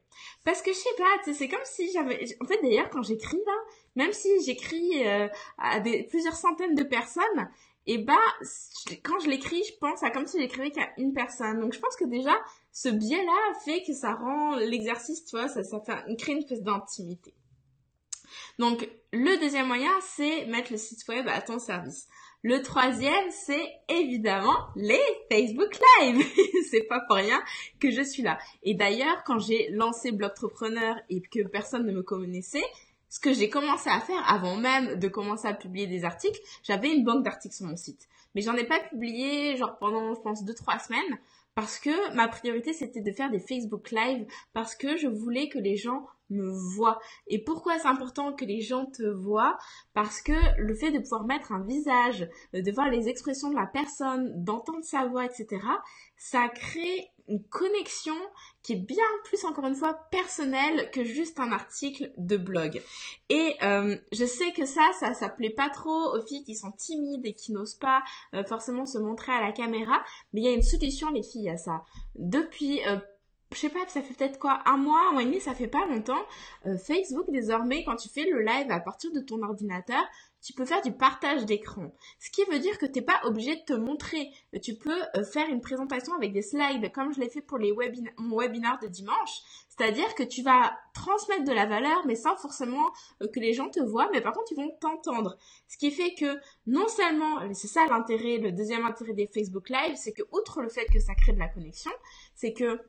Parce 0.45 0.61
que 0.61 0.71
je 0.71 0.77
sais 0.77 0.95
pas, 0.97 1.33
c'est 1.33 1.49
comme 1.49 1.59
si 1.65 1.91
j'avais, 1.91 2.25
en 2.41 2.45
fait 2.45 2.61
d'ailleurs 2.61 2.89
quand 2.89 3.01
j'écris 3.01 3.41
là, 3.45 3.57
même 3.97 4.13
si 4.13 4.29
j'écris 4.45 5.05
euh, 5.05 5.27
à 5.57 5.81
plusieurs 6.09 6.35
centaines 6.35 6.75
de 6.75 6.83
personnes, 6.83 7.49
et 7.87 7.97
bah 7.97 8.15
quand 9.03 9.19
je 9.19 9.29
l'écris, 9.29 9.61
je 9.67 9.73
pense 9.81 10.01
à 10.01 10.11
comme 10.11 10.27
si 10.27 10.39
j'écrivais 10.39 10.71
qu'à 10.71 10.93
une 10.97 11.11
personne. 11.13 11.59
Donc 11.59 11.73
je 11.73 11.79
pense 11.79 11.97
que 11.97 12.05
déjà 12.05 12.37
ce 12.71 12.87
biais-là 12.87 13.53
fait 13.65 13.83
que 13.83 13.93
ça 13.93 14.13
rend 14.13 14.55
l'exercice, 14.55 15.25
tu 15.25 15.35
vois, 15.35 15.49
ça, 15.49 15.61
crée 16.17 16.33
une 16.33 16.37
espèce 16.37 16.61
d'intimité. 16.61 17.33
Donc, 18.57 18.89
le 19.11 19.39
deuxième 19.39 19.67
moyen, 19.67 19.91
c'est 20.01 20.45
mettre 20.45 20.71
le 20.71 20.77
site 20.77 21.07
web 21.07 21.27
à 21.27 21.41
ton 21.41 21.59
service. 21.59 22.07
Le 22.41 22.61
troisième, 22.61 23.31
c'est 23.31 23.69
évidemment 23.89 24.57
les 24.75 25.01
Facebook 25.29 25.77
Live. 25.99 26.25
c'est 26.71 26.83
pas 26.83 27.01
pour 27.01 27.17
rien 27.17 27.41
que 27.79 27.91
je 27.91 28.01
suis 28.01 28.23
là. 28.23 28.37
Et 28.63 28.75
d'ailleurs, 28.75 29.23
quand 29.25 29.39
j'ai 29.39 29.69
lancé 29.71 30.11
Blogtrepreneur 30.11 30.95
et 31.09 31.21
que 31.21 31.45
personne 31.47 31.85
ne 31.85 31.91
me 31.91 32.01
connaissait, 32.01 32.63
ce 33.09 33.19
que 33.19 33.33
j'ai 33.33 33.49
commencé 33.49 33.89
à 33.89 33.99
faire 33.99 34.23
avant 34.31 34.55
même 34.55 34.99
de 34.99 35.07
commencer 35.07 35.47
à 35.47 35.53
publier 35.53 35.87
des 35.87 36.05
articles, 36.05 36.39
j'avais 36.63 36.93
une 36.93 37.03
banque 37.03 37.23
d'articles 37.23 37.55
sur 37.55 37.65
mon 37.65 37.75
site. 37.75 38.07
Mais 38.35 38.41
j'en 38.41 38.55
ai 38.55 38.63
pas 38.63 38.79
publié 38.79 39.57
genre 39.57 39.77
pendant, 39.77 40.13
je 40.13 40.21
pense, 40.21 40.45
deux, 40.45 40.53
trois 40.53 40.79
semaines 40.79 41.17
parce 41.55 41.79
que 41.79 42.13
ma 42.15 42.27
priorité 42.27 42.71
c'était 42.71 43.01
de 43.01 43.11
faire 43.11 43.31
des 43.31 43.39
Facebook 43.39 43.91
Live 43.91 44.25
parce 44.53 44.75
que 44.75 44.95
je 44.95 45.07
voulais 45.07 45.49
que 45.49 45.59
les 45.59 45.75
gens 45.75 46.07
me 46.29 46.49
voient. 46.49 46.99
Et 47.27 47.43
pourquoi 47.43 47.79
c'est 47.79 47.87
important 47.87 48.33
que 48.33 48.45
les 48.45 48.61
gens 48.61 48.85
te 48.85 49.03
voient? 49.03 49.57
Parce 49.93 50.21
que 50.21 50.33
le 50.57 50.73
fait 50.73 50.91
de 50.91 50.99
pouvoir 50.99 51.25
mettre 51.25 51.51
un 51.51 51.63
visage, 51.63 52.29
de 52.53 52.71
voir 52.71 52.89
les 52.89 53.07
expressions 53.09 53.49
de 53.49 53.55
la 53.55 53.67
personne, 53.67 54.31
d'entendre 54.43 54.83
sa 54.83 55.05
voix, 55.05 55.25
etc., 55.25 55.61
ça 56.17 56.49
crée 56.49 57.11
une 57.29 57.43
connexion 57.43 58.15
qui 58.63 58.73
est 58.73 58.75
bien 58.75 59.05
plus, 59.23 59.45
encore 59.45 59.65
une 59.65 59.75
fois, 59.75 59.93
personnelle 60.11 60.89
que 60.91 61.03
juste 61.03 61.39
un 61.39 61.51
article 61.51 62.11
de 62.17 62.37
blog. 62.37 62.81
Et 63.29 63.55
euh, 63.63 63.95
je 64.11 64.25
sais 64.25 64.51
que 64.51 64.65
ça, 64.65 64.89
ça, 64.99 65.13
ça 65.13 65.29
plaît 65.29 65.51
pas 65.51 65.69
trop 65.69 66.15
aux 66.15 66.21
filles 66.25 66.43
qui 66.43 66.55
sont 66.55 66.71
timides 66.71 67.25
et 67.25 67.33
qui 67.33 67.51
n'osent 67.51 67.75
pas 67.75 68.03
euh, 68.33 68.43
forcément 68.43 68.85
se 68.85 68.97
montrer 68.97 69.31
à 69.31 69.41
la 69.41 69.51
caméra, 69.51 70.03
mais 70.33 70.41
il 70.41 70.43
y 70.45 70.49
a 70.49 70.53
une 70.53 70.63
solution, 70.63 71.09
les 71.11 71.23
filles, 71.23 71.49
à 71.49 71.57
ça. 71.57 71.83
Depuis 72.15 72.85
euh, 72.87 72.97
je 73.51 73.57
sais 73.57 73.69
pas, 73.69 73.79
ça 73.87 74.01
fait 74.01 74.13
peut-être 74.13 74.37
quoi, 74.37 74.61
un 74.65 74.77
mois, 74.77 75.09
un 75.09 75.13
mois 75.13 75.23
et 75.23 75.39
ça 75.39 75.55
fait 75.55 75.67
pas 75.67 75.85
longtemps. 75.87 76.21
Euh, 76.67 76.77
Facebook, 76.77 77.25
désormais, 77.29 77.83
quand 77.83 77.95
tu 77.95 78.07
fais 78.07 78.25
le 78.25 78.41
live 78.41 78.69
à 78.69 78.79
partir 78.79 79.11
de 79.11 79.21
ton 79.21 79.41
ordinateur, 79.41 80.03
tu 80.41 80.53
peux 80.53 80.65
faire 80.65 80.81
du 80.83 80.91
partage 80.91 81.45
d'écran. 81.45 81.91
Ce 82.19 82.29
qui 82.29 82.43
veut 82.45 82.59
dire 82.59 82.77
que 82.77 82.85
t'es 82.85 83.01
pas 83.01 83.19
obligé 83.23 83.55
de 83.55 83.61
te 83.61 83.73
montrer. 83.73 84.29
Tu 84.61 84.75
peux 84.75 85.01
euh, 85.17 85.23
faire 85.23 85.49
une 85.49 85.61
présentation 85.61 86.13
avec 86.13 86.31
des 86.31 86.43
slides, 86.43 86.91
comme 86.93 87.11
je 87.11 87.19
l'ai 87.19 87.29
fait 87.29 87.41
pour 87.41 87.57
les 87.57 87.73
mon 88.17 88.37
webinaire 88.37 88.77
de 88.81 88.87
dimanche. 88.87 89.41
C'est-à-dire 89.67 90.13
que 90.13 90.23
tu 90.23 90.43
vas 90.43 90.77
transmettre 90.93 91.43
de 91.43 91.51
la 91.51 91.65
valeur, 91.65 92.05
mais 92.05 92.15
sans 92.15 92.37
forcément 92.37 92.91
euh, 93.23 93.27
que 93.33 93.39
les 93.39 93.53
gens 93.53 93.69
te 93.69 93.79
voient, 93.79 94.09
mais 94.13 94.21
par 94.21 94.33
contre, 94.33 94.51
ils 94.51 94.57
vont 94.57 94.71
t'entendre. 94.79 95.37
Ce 95.67 95.77
qui 95.77 95.89
fait 95.89 96.13
que 96.13 96.37
non 96.67 96.87
seulement, 96.87 97.51
c'est 97.53 97.67
ça 97.67 97.85
l'intérêt, 97.87 98.37
le 98.37 98.51
deuxième 98.51 98.85
intérêt 98.85 99.13
des 99.13 99.27
Facebook 99.27 99.69
Live, 99.69 99.95
c'est 99.95 100.13
que 100.13 100.23
outre 100.31 100.61
le 100.61 100.69
fait 100.69 100.85
que 100.85 100.99
ça 100.99 101.15
crée 101.15 101.33
de 101.33 101.39
la 101.39 101.47
connexion, 101.47 101.91
c'est 102.35 102.53
que 102.53 102.79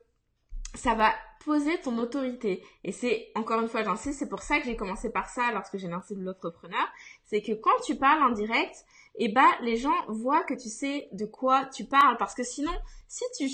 ça 0.75 0.95
va 0.95 1.13
poser 1.45 1.81
ton 1.81 1.97
autorité. 1.99 2.63
Et 2.85 2.93
c'est, 2.93 3.31
encore 3.35 3.61
une 3.61 3.69
fois, 3.69 3.83
j'insiste, 3.83 4.19
c'est 4.19 4.29
pour 4.29 4.43
ça 4.43 4.59
que 4.61 4.67
j'ai 4.67 4.77
commencé 4.77 5.11
par 5.11 5.29
ça 5.29 5.51
lorsque 5.53 5.79
j'ai 5.79 5.89
lancé 5.89 6.15
l'entrepreneur. 6.15 6.87
C'est 7.25 7.43
que 7.43 7.53
quand 7.53 7.81
tu 7.85 7.97
parles 7.97 8.23
en 8.23 8.31
direct, 8.31 8.75
eh 9.17 9.29
ben, 9.29 9.49
les 9.63 9.77
gens 9.77 9.95
voient 10.09 10.45
que 10.45 10.55
tu 10.55 10.69
sais 10.69 11.09
de 11.13 11.25
quoi 11.25 11.65
tu 11.67 11.85
parles. 11.85 12.17
Parce 12.19 12.35
que 12.35 12.43
sinon, 12.43 12.73
si 13.09 13.25
tu, 13.37 13.49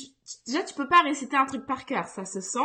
déjà, 0.47 0.63
tu 0.65 0.75
peux 0.75 0.89
pas 0.89 1.03
réciter 1.03 1.37
un 1.37 1.47
truc 1.47 1.65
par 1.67 1.87
cœur, 1.87 2.07
ça 2.09 2.25
se 2.25 2.41
sent. 2.41 2.59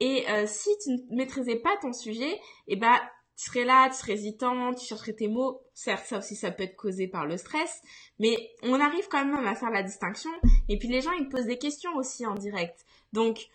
Et 0.00 0.28
euh, 0.28 0.44
si 0.46 0.70
tu 0.82 0.90
ne 0.90 1.16
maîtrisais 1.16 1.56
pas 1.56 1.76
ton 1.80 1.92
sujet, 1.92 2.40
eh 2.66 2.76
ben, 2.76 2.96
tu 3.36 3.50
serais 3.50 3.64
là, 3.64 3.88
tu 3.88 3.96
serais 3.96 4.12
hésitant, 4.12 4.74
tu 4.74 4.86
chercherais 4.86 5.14
tes 5.14 5.28
mots. 5.28 5.60
Certes, 5.72 6.06
ça 6.06 6.18
aussi, 6.18 6.36
ça 6.36 6.50
peut 6.50 6.64
être 6.64 6.76
causé 6.76 7.08
par 7.08 7.26
le 7.26 7.36
stress, 7.36 7.80
mais 8.20 8.36
on 8.62 8.80
arrive 8.80 9.08
quand 9.08 9.24
même 9.24 9.46
à 9.46 9.54
faire 9.54 9.70
la 9.70 9.82
distinction. 9.82 10.30
Et 10.68 10.78
puis 10.78 10.88
les 10.88 11.00
gens, 11.00 11.12
ils 11.12 11.28
te 11.28 11.36
posent 11.36 11.46
des 11.46 11.58
questions 11.58 11.94
aussi 11.96 12.26
en 12.26 12.34
direct. 12.34 12.84
Donc, 13.12 13.48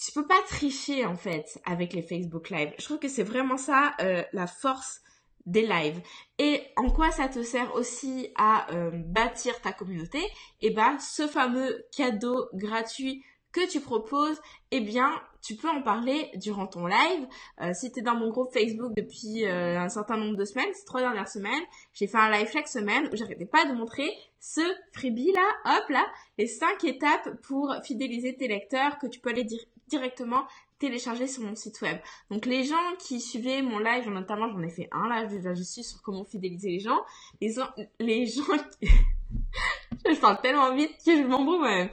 tu 0.00 0.12
peux 0.12 0.26
pas 0.26 0.40
tricher 0.48 1.04
en 1.04 1.14
fait 1.14 1.60
avec 1.64 1.92
les 1.92 2.02
Facebook 2.02 2.50
Live. 2.50 2.72
Je 2.78 2.84
trouve 2.84 2.98
que 2.98 3.08
c'est 3.08 3.22
vraiment 3.22 3.58
ça 3.58 3.94
euh, 4.00 4.22
la 4.32 4.46
force 4.46 5.02
des 5.46 5.66
lives. 5.66 6.00
Et 6.38 6.62
en 6.76 6.90
quoi 6.90 7.10
ça 7.10 7.28
te 7.28 7.42
sert 7.42 7.74
aussi 7.74 8.32
à 8.36 8.72
euh, 8.72 8.90
bâtir 8.92 9.60
ta 9.60 9.72
communauté? 9.72 10.20
Eh 10.62 10.70
ben, 10.70 10.98
ce 10.98 11.26
fameux 11.26 11.84
cadeau 11.94 12.48
gratuit 12.54 13.22
que 13.52 13.68
tu 13.68 13.80
proposes, 13.80 14.40
eh 14.70 14.80
bien, 14.80 15.10
tu 15.42 15.56
peux 15.56 15.68
en 15.68 15.82
parler 15.82 16.30
durant 16.36 16.66
ton 16.66 16.86
live. 16.86 17.26
Euh, 17.60 17.72
si 17.74 17.90
tu 17.90 18.00
es 18.00 18.02
dans 18.02 18.14
mon 18.14 18.30
groupe 18.30 18.52
Facebook 18.52 18.92
depuis 18.94 19.46
un 19.46 19.88
certain 19.88 20.16
nombre 20.16 20.36
de 20.36 20.44
semaines, 20.44 20.72
ces 20.74 20.84
trois 20.84 21.00
dernières 21.00 21.28
semaines, 21.28 21.62
j'ai 21.94 22.06
fait 22.06 22.18
un 22.18 22.30
live 22.30 22.48
chaque 22.52 22.68
semaine 22.68 23.08
où 23.12 23.16
j'arrêtais 23.16 23.46
pas 23.46 23.64
de 23.64 23.72
montrer 23.72 24.10
ce 24.38 24.60
freebie 24.92 25.32
là, 25.32 25.78
hop 25.78 25.88
là, 25.88 26.06
les 26.38 26.46
cinq 26.46 26.84
étapes 26.84 27.40
pour 27.42 27.74
fidéliser 27.84 28.36
tes 28.36 28.48
lecteurs 28.48 28.98
que 28.98 29.06
tu 29.06 29.20
peux 29.20 29.30
aller 29.30 29.44
dire 29.44 29.60
directement 29.88 30.44
télécharger 30.80 31.26
sur 31.28 31.42
mon 31.44 31.54
site 31.54 31.80
web. 31.82 31.98
Donc 32.30 32.46
les 32.46 32.64
gens 32.64 32.96
qui 32.98 33.20
suivaient 33.20 33.62
mon 33.62 33.78
live, 33.78 34.08
notamment 34.08 34.48
j'en 34.50 34.62
ai 34.62 34.70
fait 34.70 34.88
un 34.90 35.08
là, 35.08 35.26
déjà 35.26 35.54
je 35.54 35.62
suis 35.62 35.84
sur 35.84 36.02
comment 36.02 36.24
fidéliser 36.24 36.70
les 36.70 36.80
gens. 36.80 37.00
Les, 37.40 37.54
les 38.00 38.26
gens 38.26 38.42
qui... 38.80 38.88
je 40.10 40.18
parle 40.18 40.40
tellement 40.40 40.74
vite 40.74 40.96
que 41.04 41.16
je 41.16 41.22
m'embrouille 41.22 41.58
moi-même. 41.58 41.90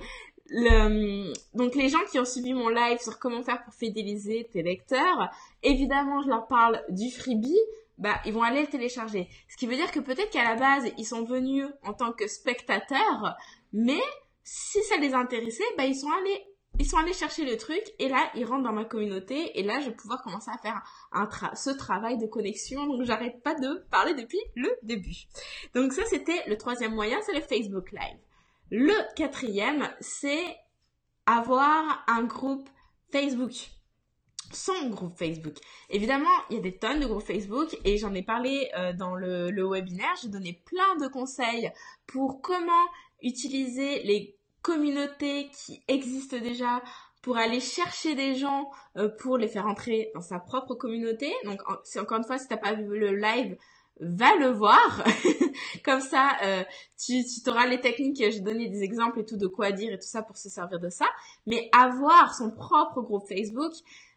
Le, 0.50 1.34
donc 1.58 1.75
les 1.75 1.89
gens 1.89 2.04
qui 2.10 2.20
ont 2.20 2.25
suivi 2.25 2.54
mon 2.54 2.70
live 2.70 3.00
sur 3.00 3.20
comment 3.20 3.44
faire 3.44 3.63
pour 3.63 3.74
fidéliser 3.74 4.48
tes 4.51 4.63
lecteurs, 4.63 5.30
évidemment 5.62 6.22
je 6.24 6.30
leur 6.30 6.48
parle 6.48 6.82
du 6.89 7.12
freebie, 7.12 7.60
bah 7.98 8.22
ils 8.25 8.34
vont 8.34 8.44
aller 8.44 8.62
le 8.62 8.68
télécharger. 8.68 9.27
Ce 9.50 9.58
qui 9.58 9.68
veut 9.68 9.75
dire 9.75 9.92
que 9.92 10.00
peut-être 10.00 10.30
qu'à 10.30 10.44
la 10.44 10.56
base 10.56 10.89
ils 10.98 11.06
sont 11.06 11.25
venus 11.25 11.66
en 11.84 11.94
tant 11.94 12.13
que 12.13 12.27
spectateurs, 12.27 13.36
mais 13.74 14.01
si 14.44 14.82
ça 14.84 14.98
les 14.98 15.13
intéressait, 15.13 15.63
bah 15.77 15.86
ils 15.86 15.96
sont 15.96 16.12
allés 16.12 16.46
ils 16.80 16.86
sont 16.86 16.98
allés 16.98 17.13
chercher 17.13 17.44
le 17.44 17.58
truc 17.58 17.84
et 18.00 18.08
là 18.08 18.30
ils 18.36 18.46
rentrent 18.46 18.63
dans 18.63 18.74
ma 18.74 18.86
communauté 18.86 19.60
et 19.60 19.63
là 19.63 19.80
je 19.82 19.89
vais 19.89 19.96
pouvoir 19.96 20.22
commencer 20.22 20.51
à 20.54 20.58
faire 20.60 20.82
un 21.12 21.27
ce 21.56 21.72
travail 21.72 22.18
de 22.18 22.27
connexion 22.27 22.86
donc 22.86 23.04
j'arrête 23.04 23.42
pas 23.42 23.56
de 23.56 23.84
parler 23.89 24.13
depuis 24.13 24.39
le 24.56 24.70
début. 24.84 25.25
Donc 25.74 25.94
ça 25.94 26.04
c'était 26.06 26.44
le 26.48 26.58
troisième 26.58 26.94
moyen, 26.94 27.18
c'est 27.25 27.34
le 27.34 27.42
Facebook 27.42 27.92
Live. 27.92 28.20
Le 28.72 28.94
quatrième 29.16 29.90
c'est 30.00 30.58
avoir 31.26 32.04
un 32.08 32.24
groupe 32.24 32.70
Facebook. 33.12 33.70
Son 34.54 34.90
groupe 34.90 35.18
Facebook. 35.18 35.56
Évidemment, 35.90 36.30
il 36.50 36.56
y 36.56 36.60
a 36.60 36.62
des 36.62 36.78
tonnes 36.78 37.02
de 37.02 37.06
groupes 37.06 37.26
Facebook 37.26 37.78
et 37.84 37.98
j'en 37.98 38.14
ai 38.14 38.24
parlé 38.24 38.70
euh, 38.78 38.94
dans 38.94 39.16
le, 39.16 39.52
webinaire. 39.70 40.14
J'ai 40.22 40.30
donné 40.30 40.62
plein 40.66 40.96
de 40.96 41.08
conseils 41.08 41.70
pour 42.06 42.42
comment 42.42 42.72
utiliser 43.22 44.04
les 44.04 44.38
communauté 44.62 45.50
qui 45.50 45.82
existe 45.88 46.36
déjà 46.36 46.82
pour 47.22 47.38
aller 47.38 47.62
chercher 47.62 48.16
des 48.16 48.36
gens 48.36 48.70
euh, 48.98 49.08
pour 49.08 49.38
les 49.38 49.48
faire 49.48 49.66
entrer 49.66 50.12
dans 50.14 50.22
sa 50.22 50.40
propre 50.40 50.76
communauté. 50.76 51.34
Donc 51.46 51.62
encore 51.70 52.18
une 52.18 52.24
fois 52.26 52.38
si 52.38 52.48
t'as 52.48 52.58
pas 52.58 52.74
vu 52.74 52.98
le 52.98 53.16
live, 53.16 53.58
va 54.00 54.36
le 54.36 54.48
voir. 54.48 55.04
Comme 55.84 56.01
ça, 56.01 56.38
euh, 56.44 56.63
tu, 56.98 57.24
tu 57.24 57.70
les 57.70 57.82
techniques. 57.82 58.18
J'ai 58.18 58.39
donné 58.39 58.68
des 58.68 58.84
exemples 58.84 59.20
et 59.20 59.25
tout 59.25 59.38
de 59.38 59.48
quoi 59.48 59.72
dire 59.72 59.94
et 59.94 60.00
tout 60.00 60.08
ça 60.08 60.22
pour 60.22 60.38
se 60.38 60.50
servir 60.50 60.80
de 60.80 60.89
ça. 60.89 61.06
Mais 61.46 61.70
avoir 61.77 62.36
son 62.36 62.51
propre 62.51 63.01
groupe 63.01 63.27
Facebook, 63.27 63.74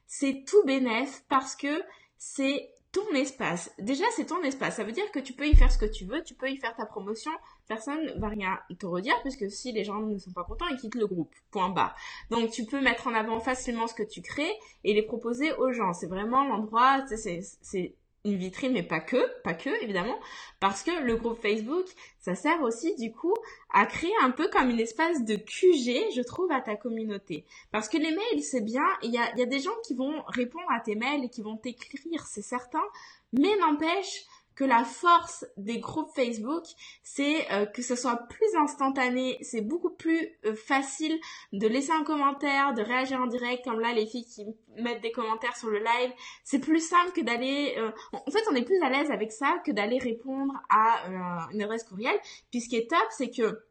c'est 0.07 0.45
tout 0.47 0.63
bénéf 0.65 1.25
parce 1.29 1.57
que 1.57 1.83
c'est 2.19 2.71
ton 2.93 3.09
espace. 3.15 3.71
Déjà, 3.79 4.05
c'est 4.17 4.27
ton 4.27 4.43
espace. 4.43 4.77
Ça 4.77 4.85
veut 4.85 4.93
dire 4.93 5.11
que 5.13 5.21
tu 5.21 5.33
peux 5.33 5.47
y 5.47 5.55
faire 5.55 5.71
ce 5.71 5.79
que 5.79 5.87
tu 5.87 6.05
veux, 6.05 6.23
tu 6.25 6.35
peux 6.35 6.51
y 6.51 6.57
faire 6.57 6.75
ta 6.75 6.87
promotion. 6.87 7.31
Personne 7.69 8.13
va 8.19 8.29
rien 8.29 8.59
te 8.79 8.87
redire 8.87 9.15
puisque 9.23 9.49
si 9.51 9.71
les 9.71 9.85
gens 9.85 10.01
ne 10.01 10.19
sont 10.19 10.33
pas 10.33 10.43
contents, 10.43 10.67
ils 10.69 10.77
quittent 10.77 10.97
le 10.97 11.07
groupe. 11.07 11.33
Point 11.53 11.69
bas. 11.69 11.95
Donc, 12.31 12.51
tu 12.51 12.65
peux 12.65 12.81
mettre 12.81 13.07
en 13.07 13.15
avant 13.15 13.39
facilement 13.39 13.87
ce 13.87 13.95
que 13.95 14.03
tu 14.03 14.23
crées 14.23 14.53
et 14.83 14.93
les 14.93 15.03
proposer 15.03 15.53
aux 15.53 15.73
gens. 15.73 15.93
C'est 15.93 16.09
vraiment 16.09 16.45
l'endroit, 16.45 17.05
c'est 17.07 17.95
une 18.25 18.37
vitrine, 18.37 18.73
mais 18.73 18.83
pas 18.83 19.01
que, 19.01 19.41
pas 19.43 19.55
que, 19.55 19.71
évidemment, 19.83 20.19
parce 20.61 20.83
que 20.83 20.91
le 21.03 21.17
groupe 21.17 21.41
Facebook, 21.41 21.87
ça 22.19 22.35
sert 22.35 22.61
aussi, 22.63 22.95
du 22.97 23.13
coup, 23.13 23.35
à 23.73 23.87
créer 23.87 24.13
un 24.23 24.31
peu 24.31 24.49
comme 24.49 24.71
une 24.71 24.81
espèce 24.81 25.25
de 25.25 25.37
QG, 25.37 26.13
je 26.15 26.23
trouve, 26.23 26.53
à 26.53 26.61
ta 26.61 26.77
communauté. 26.77 27.47
Parce 27.73 27.89
que 27.89 27.97
les 27.97 28.11
mails, 28.11 28.43
c'est 28.43 28.61
bien, 28.61 28.85
il 29.03 29.13
y 29.13 29.19
a, 29.19 29.35
y 29.37 29.43
a 29.43 29.47
des 29.47 29.61
gens 29.61 29.77
qui 29.85 29.95
vont 29.95 30.23
répondre 30.27 30.71
à 30.71 30.81
tes 30.81 30.95
mails 30.95 31.31
qui 31.31 31.43
vont 31.43 31.57
t'écrire, 31.57 32.27
c'est 32.27 32.43
certain, 32.43 32.83
mais 33.33 33.57
n'empêche, 33.57 34.25
que 34.61 34.65
la 34.67 34.85
force 34.85 35.47
des 35.57 35.79
groupes 35.79 36.11
Facebook, 36.15 36.65
c'est 37.03 37.51
euh, 37.51 37.65
que 37.65 37.81
ce 37.81 37.97
soit 37.97 38.17
plus 38.29 38.55
instantané, 38.61 39.39
c'est 39.41 39.63
beaucoup 39.63 39.89
plus 39.89 40.29
euh, 40.45 40.55
facile 40.55 41.19
de 41.55 41.67
laisser 41.67 41.93
un 41.93 42.05
commentaire, 42.05 42.75
de 42.75 42.83
réagir 42.83 43.19
en 43.23 43.27
direct, 43.27 43.65
comme 43.65 43.81
là 43.81 43.95
les 43.95 44.05
filles 44.05 44.27
qui 44.27 44.45
mettent 44.77 45.01
des 45.01 45.13
commentaires 45.13 45.57
sur 45.57 45.71
le 45.71 45.79
live. 45.79 46.13
C'est 46.45 46.59
plus 46.59 46.87
simple 46.87 47.13
que 47.13 47.23
d'aller... 47.23 47.75
Euh, 47.79 47.91
en 48.13 48.31
fait, 48.31 48.43
on 48.51 48.55
est 48.55 48.65
plus 48.65 48.79
à 48.83 48.91
l'aise 48.91 49.11
avec 49.11 49.33
ça 49.33 49.63
que 49.65 49.73
d'aller 49.73 49.99
répondre 49.99 50.53
à 50.69 51.49
une 51.53 51.63
adresse 51.63 51.85
courriel. 51.85 52.15
Puis 52.51 52.61
ce 52.61 52.69
qui 52.69 52.77
est 52.77 52.91
top, 52.91 53.07
c'est 53.13 53.31
que 53.31 53.63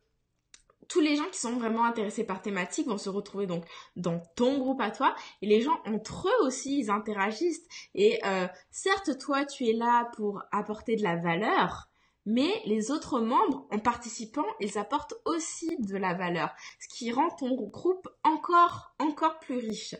tous 0.89 0.99
les 0.99 1.15
gens 1.15 1.29
qui 1.31 1.39
sont 1.39 1.53
vraiment 1.53 1.85
intéressés 1.85 2.25
par 2.25 2.41
thématique 2.41 2.87
vont 2.87 2.97
se 2.97 3.09
retrouver 3.09 3.45
donc 3.47 3.63
dans 3.95 4.19
ton 4.35 4.57
groupe 4.57 4.81
à 4.81 4.91
toi 4.91 5.15
et 5.41 5.47
les 5.47 5.61
gens 5.61 5.79
entre 5.85 6.27
eux 6.27 6.45
aussi 6.45 6.79
ils 6.79 6.91
interagissent 6.91 7.65
et 7.95 8.19
euh, 8.25 8.47
certes 8.71 9.17
toi 9.19 9.45
tu 9.45 9.67
es 9.67 9.73
là 9.73 10.09
pour 10.17 10.41
apporter 10.51 10.95
de 10.95 11.03
la 11.03 11.15
valeur 11.15 11.89
mais 12.25 12.61
les 12.65 12.91
autres 12.91 13.21
membres, 13.21 13.65
en 13.71 13.79
participant, 13.79 14.45
ils 14.59 14.77
apportent 14.77 15.15
aussi 15.25 15.75
de 15.79 15.97
la 15.97 16.13
valeur, 16.13 16.53
ce 16.79 16.87
qui 16.87 17.11
rend 17.11 17.29
ton 17.31 17.55
groupe 17.55 18.07
encore, 18.23 18.93
encore 18.99 19.39
plus 19.39 19.57
riche. 19.57 19.95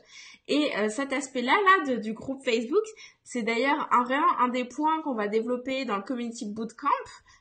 Et 0.47 0.69
euh, 0.77 0.89
cet 0.89 1.11
aspect-là, 1.11 1.53
là, 1.53 1.95
du 1.95 2.13
groupe 2.13 2.43
Facebook, 2.43 2.83
c'est 3.23 3.41
d'ailleurs 3.41 3.87
un, 3.91 4.05
un 4.39 4.49
des 4.49 4.65
points 4.65 5.01
qu'on 5.01 5.15
va 5.15 5.27
développer 5.27 5.85
dans 5.85 5.97
le 5.97 6.03
Community 6.03 6.45
Bootcamp, 6.45 6.89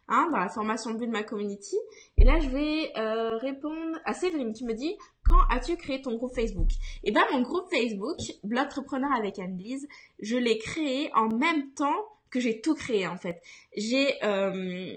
hein, 0.09 0.29
dans 0.33 0.39
la 0.39 0.49
formation 0.49 0.93
Build 0.93 1.13
My 1.13 1.25
Community. 1.25 1.77
Et 2.17 2.25
là, 2.25 2.41
je 2.41 2.49
vais 2.49 2.93
euh, 2.97 3.37
répondre 3.39 3.99
à 4.05 4.15
Séverine 4.15 4.53
qui 4.53 4.65
me 4.65 4.75
dit 4.75 4.97
quand 5.25 5.41
as-tu 5.51 5.77
créé 5.77 6.01
ton 6.01 6.17
groupe 6.17 6.35
Facebook? 6.35 6.69
Eh 7.05 7.13
ben, 7.13 7.23
mon 7.33 7.43
groupe 7.43 7.69
Facebook, 7.71 8.19
Blogtrepreneur 8.45 9.13
avec 9.13 9.39
Anne-Lise, 9.39 9.87
je 10.21 10.37
l'ai 10.37 10.59
créé 10.59 11.11
en 11.15 11.29
même 11.29 11.71
temps 11.73 12.07
que 12.31 12.41
j'ai 12.41 12.61
tout 12.61 12.75
créé 12.75 13.07
en 13.07 13.17
fait. 13.17 13.41
J'ai 13.77 14.23
euh... 14.25 14.95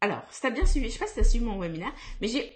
alors, 0.00 0.22
ça 0.30 0.50
bien 0.50 0.66
suivi, 0.66 0.88
je 0.88 0.94
sais 0.94 0.98
pas 0.98 1.06
si 1.06 1.14
tu 1.14 1.20
as 1.20 1.24
suivi 1.24 1.44
mon 1.44 1.58
webinaire, 1.58 1.94
mais 2.20 2.28
j'ai 2.28 2.52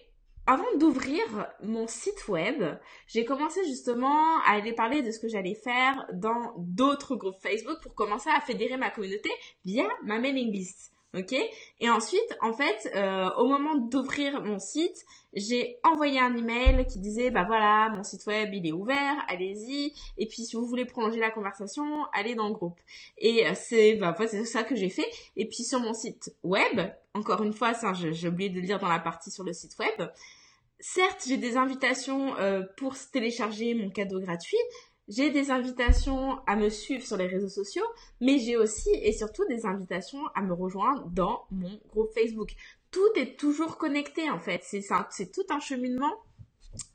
avant 0.46 0.76
d'ouvrir 0.78 1.22
mon 1.62 1.86
site 1.86 2.26
web, 2.26 2.64
j'ai 3.06 3.24
commencé 3.24 3.64
justement 3.64 4.40
à 4.40 4.54
aller 4.54 4.72
parler 4.72 5.02
de 5.02 5.12
ce 5.12 5.20
que 5.20 5.28
j'allais 5.28 5.54
faire 5.54 6.06
dans 6.12 6.54
d'autres 6.56 7.14
groupes 7.14 7.40
Facebook 7.40 7.80
pour 7.82 7.94
commencer 7.94 8.30
à 8.30 8.40
fédérer 8.40 8.76
ma 8.76 8.90
communauté 8.90 9.30
via 9.64 9.86
ma 10.02 10.18
mailing 10.18 10.50
list. 10.50 10.92
Ok 11.16 11.34
Et 11.80 11.90
ensuite, 11.90 12.36
en 12.40 12.52
fait, 12.52 12.90
euh, 12.94 13.30
au 13.36 13.46
moment 13.46 13.74
d'ouvrir 13.74 14.42
mon 14.42 14.58
site, 14.58 15.04
j'ai 15.32 15.78
envoyé 15.84 16.20
un 16.20 16.36
email 16.36 16.86
qui 16.86 16.98
disait, 16.98 17.30
bah 17.30 17.44
voilà, 17.46 17.88
mon 17.90 18.02
site 18.02 18.26
web, 18.26 18.52
il 18.52 18.66
est 18.66 18.72
ouvert, 18.72 19.16
allez-y. 19.28 19.92
Et 20.18 20.26
puis, 20.26 20.44
si 20.44 20.56
vous 20.56 20.66
voulez 20.66 20.84
prolonger 20.84 21.18
la 21.18 21.30
conversation, 21.30 22.04
allez 22.12 22.34
dans 22.34 22.48
le 22.48 22.54
groupe. 22.54 22.78
Et 23.18 23.46
euh, 23.46 23.52
c'est, 23.54 23.94
bah, 23.94 24.14
c'est 24.26 24.44
ça 24.44 24.62
que 24.62 24.76
j'ai 24.76 24.90
fait. 24.90 25.08
Et 25.36 25.46
puis, 25.46 25.64
sur 25.64 25.80
mon 25.80 25.94
site 25.94 26.34
web, 26.42 26.80
encore 27.14 27.42
une 27.42 27.52
fois, 27.52 27.74
ça, 27.74 27.92
j'ai 27.92 28.28
oublié 28.28 28.50
de 28.50 28.60
le 28.60 28.66
dire 28.66 28.78
dans 28.78 28.88
la 28.88 29.00
partie 29.00 29.30
sur 29.30 29.44
le 29.44 29.52
site 29.52 29.78
web. 29.78 30.08
Certes, 30.82 31.24
j'ai 31.28 31.36
des 31.36 31.58
invitations 31.58 32.36
euh, 32.38 32.62
pour 32.78 32.94
télécharger 33.12 33.74
mon 33.74 33.90
cadeau 33.90 34.18
gratuit, 34.18 34.56
j'ai 35.10 35.30
des 35.30 35.50
invitations 35.50 36.38
à 36.46 36.56
me 36.56 36.70
suivre 36.70 37.04
sur 37.04 37.16
les 37.16 37.26
réseaux 37.26 37.48
sociaux, 37.48 37.84
mais 38.20 38.38
j'ai 38.38 38.56
aussi 38.56 38.90
et 38.94 39.12
surtout 39.12 39.44
des 39.46 39.66
invitations 39.66 40.24
à 40.34 40.40
me 40.40 40.54
rejoindre 40.54 41.10
dans 41.10 41.44
mon 41.50 41.80
groupe 41.88 42.10
Facebook. 42.14 42.54
Tout 42.92 43.10
est 43.16 43.38
toujours 43.38 43.76
connecté 43.76 44.30
en 44.30 44.38
fait. 44.38 44.62
C'est 44.62 45.32
tout 45.32 45.46
un 45.50 45.60
cheminement 45.60 46.12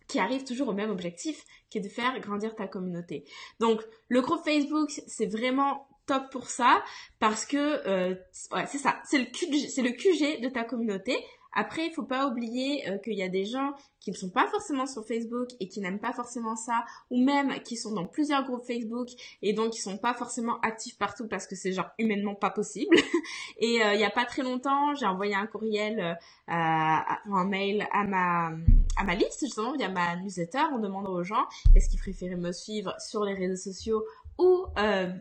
qui 0.07 0.19
arrive 0.19 0.45
toujours 0.45 0.69
au 0.69 0.73
même 0.73 0.91
objectif, 0.91 1.43
qui 1.69 1.79
est 1.79 1.81
de 1.81 1.89
faire 1.89 2.17
grandir 2.21 2.55
ta 2.55 2.67
communauté. 2.67 3.25
Donc 3.59 3.81
le 4.07 4.21
groupe 4.21 4.43
Facebook, 4.45 4.89
c'est 5.07 5.25
vraiment 5.25 5.87
top 6.05 6.23
pour 6.31 6.49
ça 6.49 6.83
parce 7.19 7.45
que 7.45 7.57
euh, 7.57 8.15
ouais, 8.51 8.65
c'est 8.67 8.77
ça, 8.77 9.01
c'est 9.03 9.17
le 9.17 9.91
QG 9.91 10.41
de 10.41 10.49
ta 10.49 10.63
communauté 10.63 11.17
après, 11.55 11.87
il 11.87 11.93
faut 11.93 12.03
pas 12.03 12.27
oublier 12.27 12.89
euh, 12.89 12.97
qu'il 12.97 13.13
y 13.13 13.23
a 13.23 13.29
des 13.29 13.45
gens 13.45 13.73
qui 13.99 14.11
ne 14.11 14.15
sont 14.15 14.29
pas 14.29 14.45
forcément 14.47 14.85
sur 14.85 15.03
Facebook 15.05 15.49
et 15.59 15.67
qui 15.67 15.81
n'aiment 15.81 15.99
pas 15.99 16.13
forcément 16.13 16.55
ça, 16.55 16.85
ou 17.09 17.23
même 17.23 17.59
qui 17.63 17.75
sont 17.75 17.91
dans 17.91 18.05
plusieurs 18.05 18.43
groupes 18.43 18.63
Facebook 18.63 19.09
et 19.41 19.53
donc 19.53 19.71
qui 19.71 19.81
sont 19.81 19.97
pas 19.97 20.13
forcément 20.13 20.59
actifs 20.61 20.97
partout 20.97 21.27
parce 21.27 21.47
que 21.47 21.55
c'est 21.55 21.73
genre 21.73 21.89
humainement 21.97 22.35
pas 22.35 22.51
possible. 22.51 22.95
et 23.59 23.81
euh, 23.81 23.93
il 23.95 23.99
y 23.99 24.03
a 24.03 24.11
pas 24.11 24.25
très 24.25 24.43
longtemps, 24.43 24.93
j'ai 24.93 25.07
envoyé 25.07 25.33
un 25.33 25.47
courriel, 25.47 25.99
euh, 25.99 26.13
un 26.47 27.45
mail 27.45 27.87
à 27.91 28.03
ma 28.03 28.51
à 28.97 29.03
ma 29.03 29.15
liste 29.15 29.39
justement 29.41 29.73
via 29.73 29.89
ma 29.89 30.15
newsletter 30.17 30.65
en 30.71 30.79
demandant 30.79 31.11
aux 31.11 31.23
gens 31.23 31.45
est-ce 31.75 31.89
qu'ils 31.89 31.99
préféraient 31.99 32.35
me 32.35 32.51
suivre 32.51 32.93
sur 32.99 33.25
les 33.25 33.33
réseaux 33.33 33.71
sociaux 33.71 34.05
ou 34.37 34.65
euh, 34.77 35.11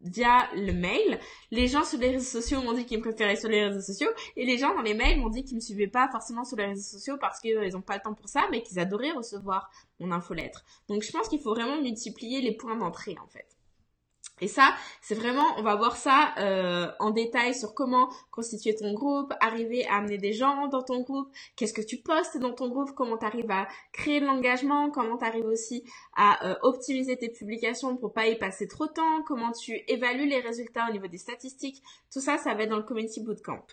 via 0.00 0.48
le 0.54 0.72
mail. 0.72 1.18
Les 1.50 1.66
gens 1.66 1.84
sur 1.84 1.98
les 1.98 2.10
réseaux 2.10 2.40
sociaux 2.40 2.62
m'ont 2.62 2.72
dit 2.72 2.86
qu'ils 2.86 2.98
me 2.98 3.02
préféraient 3.02 3.36
sur 3.36 3.48
les 3.48 3.66
réseaux 3.66 3.80
sociaux 3.80 4.08
et 4.36 4.44
les 4.44 4.58
gens 4.58 4.74
dans 4.74 4.82
les 4.82 4.94
mails 4.94 5.18
m'ont 5.18 5.30
dit 5.30 5.44
qu'ils 5.44 5.56
me 5.56 5.60
suivaient 5.60 5.88
pas 5.88 6.08
forcément 6.10 6.44
sur 6.44 6.56
les 6.56 6.66
réseaux 6.66 6.98
sociaux 6.98 7.16
parce 7.20 7.40
qu'ils 7.40 7.56
euh, 7.56 7.70
n'ont 7.70 7.82
pas 7.82 7.96
le 7.96 8.02
temps 8.02 8.14
pour 8.14 8.28
ça, 8.28 8.46
mais 8.50 8.62
qu'ils 8.62 8.78
adoraient 8.78 9.12
recevoir 9.12 9.70
mon 10.00 10.12
infolettre. 10.12 10.64
Donc 10.88 11.02
je 11.02 11.10
pense 11.10 11.28
qu'il 11.28 11.40
faut 11.40 11.54
vraiment 11.54 11.80
multiplier 11.80 12.40
les 12.40 12.52
points 12.52 12.76
d'entrée 12.76 13.16
en 13.22 13.28
fait. 13.28 13.57
Et 14.40 14.48
ça, 14.48 14.74
c'est 15.00 15.14
vraiment, 15.14 15.44
on 15.56 15.62
va 15.62 15.76
voir 15.76 15.96
ça 15.96 16.34
euh, 16.38 16.90
en 17.00 17.10
détail 17.10 17.54
sur 17.54 17.74
comment 17.74 18.08
constituer 18.30 18.74
ton 18.74 18.92
groupe, 18.92 19.32
arriver 19.40 19.86
à 19.86 19.96
amener 19.96 20.18
des 20.18 20.32
gens 20.32 20.68
dans 20.68 20.82
ton 20.82 21.02
groupe, 21.02 21.28
qu'est-ce 21.56 21.72
que 21.74 21.82
tu 21.82 21.98
postes 21.98 22.38
dans 22.38 22.52
ton 22.52 22.68
groupe, 22.68 22.92
comment 22.94 23.16
tu 23.16 23.24
arrives 23.26 23.50
à 23.50 23.66
créer 23.92 24.20
de 24.20 24.26
l'engagement, 24.26 24.90
comment 24.90 25.18
tu 25.18 25.24
arrives 25.24 25.46
aussi 25.46 25.84
à 26.16 26.46
euh, 26.46 26.54
optimiser 26.62 27.16
tes 27.16 27.30
publications 27.30 27.96
pour 27.96 28.12
pas 28.12 28.26
y 28.26 28.38
passer 28.38 28.68
trop 28.68 28.86
de 28.86 28.92
temps, 28.92 29.22
comment 29.26 29.52
tu 29.52 29.72
évalues 29.88 30.28
les 30.28 30.40
résultats 30.40 30.86
au 30.88 30.92
niveau 30.92 31.06
des 31.06 31.18
statistiques. 31.18 31.82
Tout 32.12 32.20
ça, 32.20 32.38
ça 32.38 32.54
va 32.54 32.62
être 32.62 32.70
dans 32.70 32.76
le 32.76 32.82
Community 32.82 33.22
Bootcamp. 33.22 33.64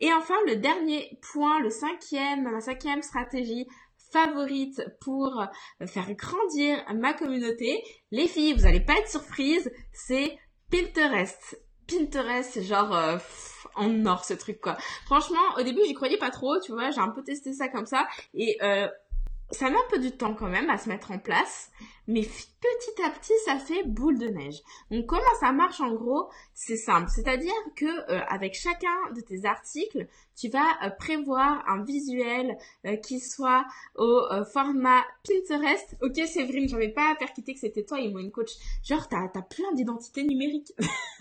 Et 0.00 0.12
enfin, 0.12 0.34
le 0.46 0.56
dernier 0.56 1.18
point, 1.32 1.60
le 1.60 1.70
cinquième, 1.70 2.42
ma 2.42 2.60
cinquième 2.60 3.02
stratégie 3.02 3.66
favorite 4.12 4.82
pour 5.00 5.40
euh, 5.40 5.86
faire 5.86 6.12
grandir 6.14 6.78
ma 6.94 7.12
communauté. 7.12 7.82
Les 8.10 8.28
filles, 8.28 8.54
vous 8.54 8.66
allez 8.66 8.80
pas 8.80 8.94
être 8.98 9.08
surprises, 9.08 9.70
c'est 9.92 10.38
Pinterest. 10.70 11.60
Pinterest, 11.86 12.50
c'est 12.52 12.62
genre 12.62 12.94
euh, 12.94 13.18
en 13.74 14.06
or 14.06 14.24
ce 14.24 14.34
truc 14.34 14.60
quoi. 14.60 14.76
Franchement, 15.06 15.38
au 15.58 15.62
début 15.62 15.80
j'y 15.86 15.94
croyais 15.94 16.18
pas 16.18 16.30
trop, 16.30 16.58
tu 16.60 16.72
vois, 16.72 16.90
j'ai 16.90 17.00
un 17.00 17.08
peu 17.08 17.22
testé 17.22 17.52
ça 17.52 17.68
comme 17.68 17.86
ça 17.86 18.06
et 18.34 18.56
euh, 18.62 18.88
ça 19.52 19.68
met 19.68 19.76
un 19.76 19.90
peu 19.90 19.98
du 19.98 20.12
temps 20.12 20.34
quand 20.34 20.48
même 20.48 20.70
à 20.70 20.78
se 20.78 20.88
mettre 20.88 21.10
en 21.10 21.18
place, 21.18 21.70
mais 22.06 22.22
petit 22.22 23.02
à 23.04 23.10
petit 23.10 23.32
ça 23.44 23.58
fait 23.58 23.84
boule 23.84 24.18
de 24.18 24.28
neige. 24.28 24.60
Donc 24.90 25.06
comment 25.06 25.22
ça 25.40 25.52
marche 25.52 25.80
en 25.80 25.92
gros 25.92 26.30
C'est 26.54 26.76
simple, 26.76 27.08
c'est-à-dire 27.08 27.52
que 27.76 27.86
euh, 27.86 28.20
avec 28.28 28.54
chacun 28.54 29.12
de 29.14 29.20
tes 29.20 29.44
articles, 29.44 30.06
tu 30.36 30.48
vas 30.48 30.66
euh, 30.84 30.90
prévoir 30.90 31.64
un 31.68 31.82
visuel 31.82 32.56
euh, 32.86 32.96
qui 32.96 33.20
soit 33.20 33.64
au 33.96 34.22
format 34.52 35.04
Pinterest. 35.26 35.96
Ok 36.02 36.16
Séverine, 36.26 36.68
j'avais 36.68 36.92
pas 36.92 37.14
percuté 37.18 37.54
que 37.54 37.60
c'était 37.60 37.84
toi 37.84 38.00
et 38.00 38.08
moi 38.08 38.20
une 38.20 38.30
coach. 38.30 38.52
Genre 38.84 39.08
t'as 39.08 39.24
as 39.34 39.42
plein 39.42 39.72
d'identités 39.74 40.22
numériques. 40.22 40.72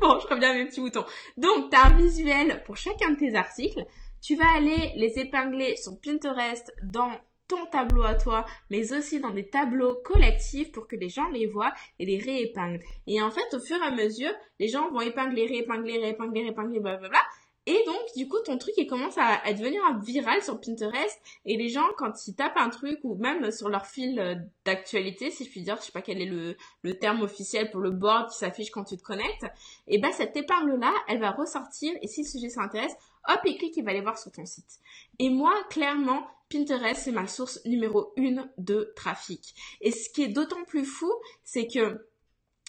bon, 0.00 0.18
je 0.20 0.26
reviens 0.28 0.50
à 0.50 0.54
mes 0.54 0.66
petits 0.66 0.80
boutons. 0.80 1.04
Donc 1.36 1.70
t'as 1.70 1.88
un 1.88 1.96
visuel 1.96 2.62
pour 2.64 2.76
chacun 2.76 3.10
de 3.10 3.16
tes 3.16 3.34
articles. 3.34 3.84
Tu 4.22 4.36
vas 4.36 4.50
aller 4.56 4.92
les 4.96 5.18
épingler 5.18 5.76
sur 5.76 6.00
Pinterest 6.00 6.72
dans 6.82 7.10
ton 7.48 7.66
tableau 7.66 8.04
à 8.04 8.14
toi, 8.14 8.46
mais 8.70 8.92
aussi 8.92 9.18
dans 9.18 9.30
des 9.30 9.48
tableaux 9.48 9.96
collectifs 10.04 10.70
pour 10.70 10.86
que 10.86 10.94
les 10.94 11.08
gens 11.08 11.28
les 11.30 11.46
voient 11.46 11.74
et 11.98 12.06
les 12.06 12.18
réépinglent. 12.18 12.80
Et 13.08 13.20
en 13.20 13.30
fait, 13.30 13.54
au 13.54 13.58
fur 13.58 13.76
et 13.76 13.86
à 13.86 13.90
mesure, 13.90 14.32
les 14.60 14.68
gens 14.68 14.90
vont 14.90 15.00
épingler, 15.00 15.46
réépingler, 15.46 15.98
réépingler, 15.98 16.42
réépingler, 16.42 16.80
blablabla. 16.80 17.20
Et 17.66 17.84
donc, 17.86 18.00
du 18.16 18.26
coup, 18.26 18.38
ton 18.44 18.56
truc, 18.56 18.74
il 18.78 18.86
commence 18.86 19.16
à, 19.18 19.52
devenir 19.52 19.84
un 19.84 19.98
viral 19.98 20.42
sur 20.42 20.60
Pinterest. 20.60 21.20
Et 21.44 21.56
les 21.56 21.68
gens, 21.68 21.86
quand 21.98 22.26
ils 22.26 22.34
tapent 22.34 22.56
un 22.56 22.70
truc, 22.70 22.98
ou 23.04 23.16
même 23.16 23.50
sur 23.50 23.68
leur 23.68 23.86
fil 23.86 24.18
euh, 24.18 24.34
d'actualité, 24.64 25.30
si 25.30 25.44
je 25.44 25.50
puis 25.50 25.62
dire, 25.62 25.76
je 25.76 25.82
sais 25.82 25.92
pas 25.92 26.02
quel 26.02 26.22
est 26.22 26.26
le, 26.26 26.56
terme 26.94 27.22
officiel 27.22 27.70
pour 27.70 27.80
le 27.80 27.90
board 27.90 28.30
qui 28.30 28.38
s'affiche 28.38 28.70
quand 28.70 28.84
tu 28.84 28.96
te 28.96 29.02
connectes, 29.02 29.46
et 29.86 29.98
ben 29.98 30.10
cette 30.10 30.36
épingle-là, 30.36 30.92
elle 31.08 31.20
va 31.20 31.32
ressortir. 31.32 31.92
Et 32.02 32.08
si 32.08 32.22
le 32.22 32.28
sujet 32.28 32.48
s'intéresse, 32.48 32.96
hop, 33.28 33.40
il 33.44 33.58
clique, 33.58 33.76
il 33.76 33.84
va 33.84 33.90
aller 33.90 34.00
voir 34.00 34.18
sur 34.18 34.32
ton 34.32 34.46
site. 34.46 34.80
Et 35.18 35.30
moi, 35.30 35.52
clairement, 35.70 36.26
Pinterest, 36.50 37.02
c'est 37.04 37.12
ma 37.12 37.26
source 37.26 37.64
numéro 37.64 38.12
une 38.16 38.50
de 38.58 38.92
trafic. 38.96 39.54
Et 39.80 39.92
ce 39.92 40.10
qui 40.10 40.22
est 40.22 40.28
d'autant 40.28 40.64
plus 40.64 40.84
fou, 40.84 41.12
c'est 41.44 41.68
que 41.68 42.08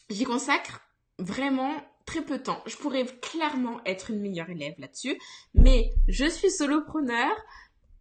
j'y 0.10 0.24
consacre 0.24 0.82
vraiment 1.18 1.74
très 2.06 2.22
peu 2.22 2.38
de 2.38 2.44
temps. 2.44 2.62
Je 2.66 2.76
pourrais 2.78 3.06
clairement 3.06 3.82
être 3.86 4.12
une 4.12 4.22
meilleure 4.22 4.50
élève 4.50 4.76
là-dessus, 4.78 5.18
mais 5.54 5.92
je 6.08 6.26
suis 6.26 6.52
solopreneur. 6.52 7.32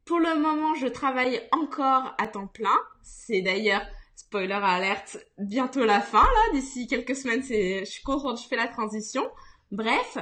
Pour 0.04 0.18
le 0.18 0.38
moment, 0.38 0.74
je 0.74 0.86
travaille 0.86 1.40
encore 1.52 2.14
à 2.18 2.26
temps 2.26 2.48
plein. 2.48 2.76
C'est 3.02 3.42
d'ailleurs 3.42 3.82
spoiler 4.16 4.52
alerte, 4.52 5.18
bientôt 5.38 5.84
la 5.84 6.00
fin 6.00 6.22
là. 6.22 6.52
D'ici 6.52 6.86
quelques 6.86 7.16
semaines, 7.16 7.42
je 7.42 7.84
suis 7.84 8.02
contente, 8.02 8.40
je 8.40 8.48
fais 8.48 8.56
la 8.56 8.68
transition. 8.68 9.30
Bref, 9.70 10.18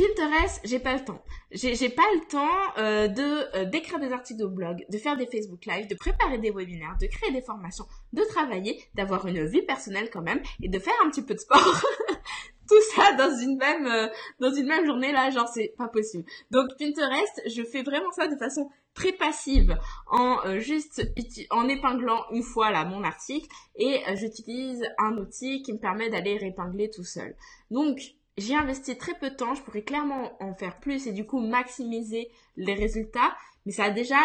Pinterest, 0.00 0.60
j'ai 0.64 0.78
pas 0.78 0.94
le 0.94 1.04
temps. 1.04 1.22
J'ai 1.50 1.90
pas 1.90 2.02
le 2.14 2.26
temps 2.26 2.78
euh, 2.78 3.08
de 3.08 3.56
euh, 3.56 3.64
d'écrire 3.66 3.98
des 3.98 4.12
articles 4.12 4.40
de 4.40 4.46
blog, 4.46 4.86
de 4.88 4.96
faire 4.96 5.16
des 5.16 5.26
Facebook 5.26 5.66
Live, 5.66 5.88
de 5.88 5.94
préparer 5.94 6.38
des 6.38 6.50
webinaires, 6.50 6.96
de 6.98 7.06
créer 7.06 7.30
des 7.32 7.42
formations, 7.42 7.84
de 8.14 8.22
travailler, 8.22 8.82
d'avoir 8.94 9.26
une 9.26 9.44
vie 9.44 9.60
personnelle 9.60 10.08
quand 10.10 10.22
même 10.22 10.40
et 10.62 10.68
de 10.70 10.78
faire 10.78 10.94
un 11.04 11.10
petit 11.10 11.22
peu 11.22 11.34
de 11.34 11.40
sport. 11.40 11.60
Tout 12.68 12.80
ça 12.94 13.12
dans 13.14 13.36
une 13.36 13.58
même 13.58 13.86
euh, 13.86 14.08
dans 14.38 14.54
une 14.54 14.66
même 14.66 14.86
journée 14.86 15.12
là, 15.12 15.28
genre 15.30 15.48
c'est 15.48 15.74
pas 15.76 15.88
possible. 15.88 16.24
Donc 16.50 16.68
Pinterest, 16.78 17.42
je 17.46 17.62
fais 17.62 17.82
vraiment 17.82 18.10
ça 18.12 18.26
de 18.26 18.36
façon 18.36 18.70
très 18.94 19.12
passive 19.12 19.76
en 20.10 20.58
juste 20.58 21.02
en 21.50 21.68
épinglant 21.68 22.24
une 22.32 22.42
fois 22.42 22.70
là 22.70 22.84
mon 22.84 23.04
article 23.04 23.48
et 23.76 24.00
j'utilise 24.14 24.82
un 24.98 25.16
outil 25.18 25.62
qui 25.62 25.72
me 25.72 25.78
permet 25.78 26.08
d'aller 26.08 26.38
répingler 26.38 26.90
tout 26.90 27.04
seul. 27.04 27.36
Donc 27.70 28.00
j'ai 28.36 28.54
investi 28.54 28.96
très 28.96 29.14
peu 29.14 29.30
de 29.30 29.34
temps, 29.34 29.54
je 29.54 29.62
pourrais 29.62 29.82
clairement 29.82 30.42
en 30.42 30.54
faire 30.54 30.78
plus 30.80 31.06
et 31.06 31.12
du 31.12 31.26
coup 31.26 31.40
maximiser 31.40 32.30
les 32.56 32.74
résultats, 32.74 33.36
mais 33.66 33.72
ça 33.72 33.84
a 33.84 33.90
déjà 33.90 34.16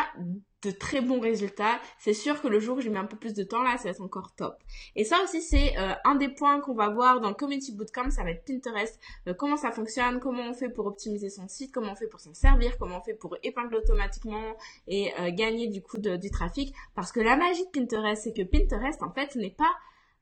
de 0.66 0.72
très 0.72 1.02
bons 1.02 1.20
résultats. 1.20 1.80
C'est 2.00 2.14
sûr 2.14 2.42
que 2.42 2.48
le 2.48 2.60
jour 2.60 2.78
où 2.78 2.82
j'ai 2.82 2.90
mis 2.90 2.98
un 2.98 3.06
peu 3.06 3.18
plus 3.18 3.34
de 3.34 3.44
temps 3.44 3.62
là, 3.62 3.78
ça 3.78 3.84
va 3.86 3.90
être 3.92 4.02
encore 4.02 4.34
top. 4.36 4.56
Et 4.96 5.04
ça 5.04 5.22
aussi, 5.24 5.42
c'est 5.42 5.78
euh, 5.78 5.94
un 6.04 6.16
des 6.16 6.30
points 6.30 6.60
qu'on 6.60 6.74
va 6.74 6.90
voir 6.90 7.22
dans 7.22 7.30
le 7.30 7.36
Community 7.36 7.74
Bootcamp, 7.74 8.10
ça 8.10 8.24
va 8.24 8.32
être 8.32 8.46
Pinterest, 8.46 9.00
euh, 9.28 9.34
comment 9.34 9.58
ça 9.58 9.72
fonctionne, 9.72 10.20
comment 10.20 10.44
on 10.44 10.54
fait 10.54 10.70
pour 10.70 10.88
optimiser 10.88 11.30
son 11.30 11.48
site, 11.48 11.72
comment 11.72 11.92
on 11.92 11.96
fait 11.96 12.08
pour 12.08 12.20
s'en 12.20 12.34
servir, 12.34 12.78
comment 12.78 12.98
on 12.98 13.04
fait 13.04 13.14
pour 13.14 13.38
épingler 13.44 13.78
automatiquement 13.78 14.56
et 14.88 15.12
euh, 15.20 15.32
gagner 15.32 15.68
du 15.68 15.82
coup 15.82 15.98
du 15.98 16.32
trafic. 16.32 16.74
Parce 16.96 17.12
que 17.12 17.20
la 17.20 17.38
magie 17.38 17.66
de 17.66 17.72
Pinterest, 17.72 18.24
c'est 18.24 18.34
que 18.34 18.44
Pinterest, 18.44 19.04
en 19.04 19.12
fait, 19.12 19.36
n'est 19.36 19.56
pas 19.56 19.72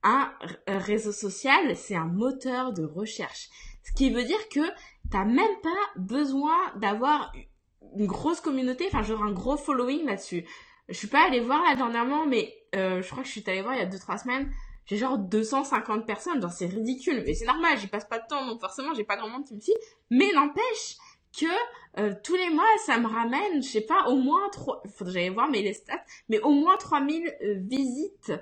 un 0.06 0.34
réseau 0.68 1.14
social, 1.14 1.78
c'est 1.78 1.96
un 1.96 2.08
moteur 2.08 2.74
de 2.74 2.84
recherche. 2.84 3.50
Ce 3.84 3.92
qui 3.94 4.10
veut 4.10 4.24
dire 4.24 4.50
que 4.50 4.62
t'as 5.12 5.26
même 5.26 5.62
pas 5.62 5.70
besoin 5.98 6.58
d'avoir 6.78 7.34
une 7.96 8.08
grosse 8.08 8.42
communauté, 8.42 8.86
enfin 8.88 9.04
genre 9.04 9.24
un 9.24 9.32
gros 9.32 9.58
following 9.58 10.06
là-dessus. 10.06 10.46
Je 10.90 10.94
suis 10.94 11.08
pas 11.08 11.26
allée 11.26 11.40
voir 11.40 11.62
là 11.64 11.76
dernièrement, 11.76 12.26
mais 12.26 12.54
euh, 12.76 13.02
je 13.02 13.10
crois 13.10 13.24
que 13.24 13.28
je 13.28 13.34
suis 13.34 13.44
allée 13.48 13.62
voir 13.62 13.76
il 13.76 13.80
y 13.80 13.84
a 13.84 13.88
2-3 13.88 14.24
semaines. 14.24 14.52
J'ai 14.86 14.98
genre 14.98 15.18
250 15.18 16.06
personnes, 16.06 16.42
genre 16.42 16.52
c'est 16.52 16.66
ridicule, 16.66 17.24
mais 17.26 17.34
c'est 17.34 17.46
normal, 17.46 17.78
j'y 17.78 17.88
passe 17.88 18.06
pas 18.06 18.20
de 18.20 18.28
temps, 18.28 18.46
donc 18.46 18.60
forcément 18.60 18.94
j'ai 18.94 19.06
pas 19.06 19.16
grand 19.16 19.30
monde 19.30 19.46
qui 19.46 19.56
me 19.56 19.62
suit. 19.62 19.74
Mais 20.10 20.32
n'empêche 20.34 20.98
que 21.38 21.46
euh, 22.00 22.14
tous 22.24 22.36
les 22.36 22.50
mois 22.50 22.66
ça 22.86 22.98
me 22.98 23.08
ramène, 23.08 23.64
je 23.64 23.68
sais 23.68 23.82
pas, 23.82 24.08
au 24.08 24.18
moins 24.18 24.50
3, 24.50 24.84
faudrait 24.94 25.14
j'aille 25.14 25.30
voir 25.30 25.50
mais 25.50 25.62
les 25.62 25.74
stats, 25.74 26.04
mais 26.28 26.40
au 26.40 26.52
moins 26.52 26.76
3000 26.78 27.28
euh, 27.28 27.56
visites 27.60 28.34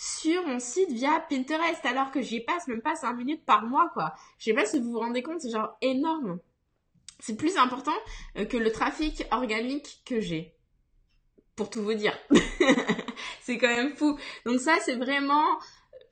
sur 0.00 0.46
mon 0.46 0.58
site 0.58 0.90
via 0.92 1.20
Pinterest 1.28 1.84
alors 1.84 2.10
que 2.10 2.22
j'y 2.22 2.40
passe 2.40 2.66
même 2.68 2.80
pas 2.80 2.94
5 2.94 3.12
minutes 3.12 3.44
par 3.44 3.66
mois 3.66 3.90
quoi. 3.92 4.14
Je 4.38 4.44
sais 4.44 4.54
pas 4.54 4.64
si 4.64 4.80
vous 4.80 4.92
vous 4.92 4.98
rendez 4.98 5.22
compte, 5.22 5.42
c'est 5.42 5.50
genre 5.50 5.76
énorme. 5.82 6.38
c'est 7.18 7.36
plus 7.36 7.58
important 7.58 7.92
euh, 8.38 8.46
que 8.46 8.56
le 8.56 8.72
trafic 8.72 9.26
organique 9.30 10.00
que 10.06 10.18
j'ai. 10.22 10.54
Pour 11.54 11.68
tout 11.68 11.82
vous 11.82 11.92
dire. 11.92 12.18
c'est 13.42 13.58
quand 13.58 13.68
même 13.68 13.94
fou. 13.94 14.18
Donc 14.46 14.60
ça, 14.60 14.78
c'est 14.82 14.96
vraiment... 14.96 15.44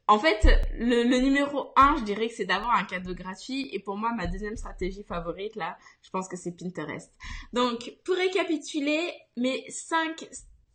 En 0.06 0.18
fait, 0.18 0.46
le, 0.74 1.04
le 1.04 1.18
numéro 1.20 1.72
un, 1.76 1.96
je 1.96 2.04
dirais 2.04 2.28
que 2.28 2.34
c'est 2.34 2.44
d'avoir 2.44 2.76
un 2.76 2.84
cadeau 2.84 3.14
gratuit. 3.14 3.70
Et 3.72 3.78
pour 3.78 3.96
moi, 3.96 4.12
ma 4.12 4.26
deuxième 4.26 4.56
stratégie 4.56 5.02
favorite, 5.02 5.56
là, 5.56 5.78
je 6.02 6.10
pense 6.10 6.28
que 6.28 6.36
c'est 6.36 6.52
Pinterest. 6.52 7.10
Donc, 7.54 7.94
pour 8.04 8.16
récapituler, 8.16 9.14
mes 9.38 9.64
cinq, 9.70 10.28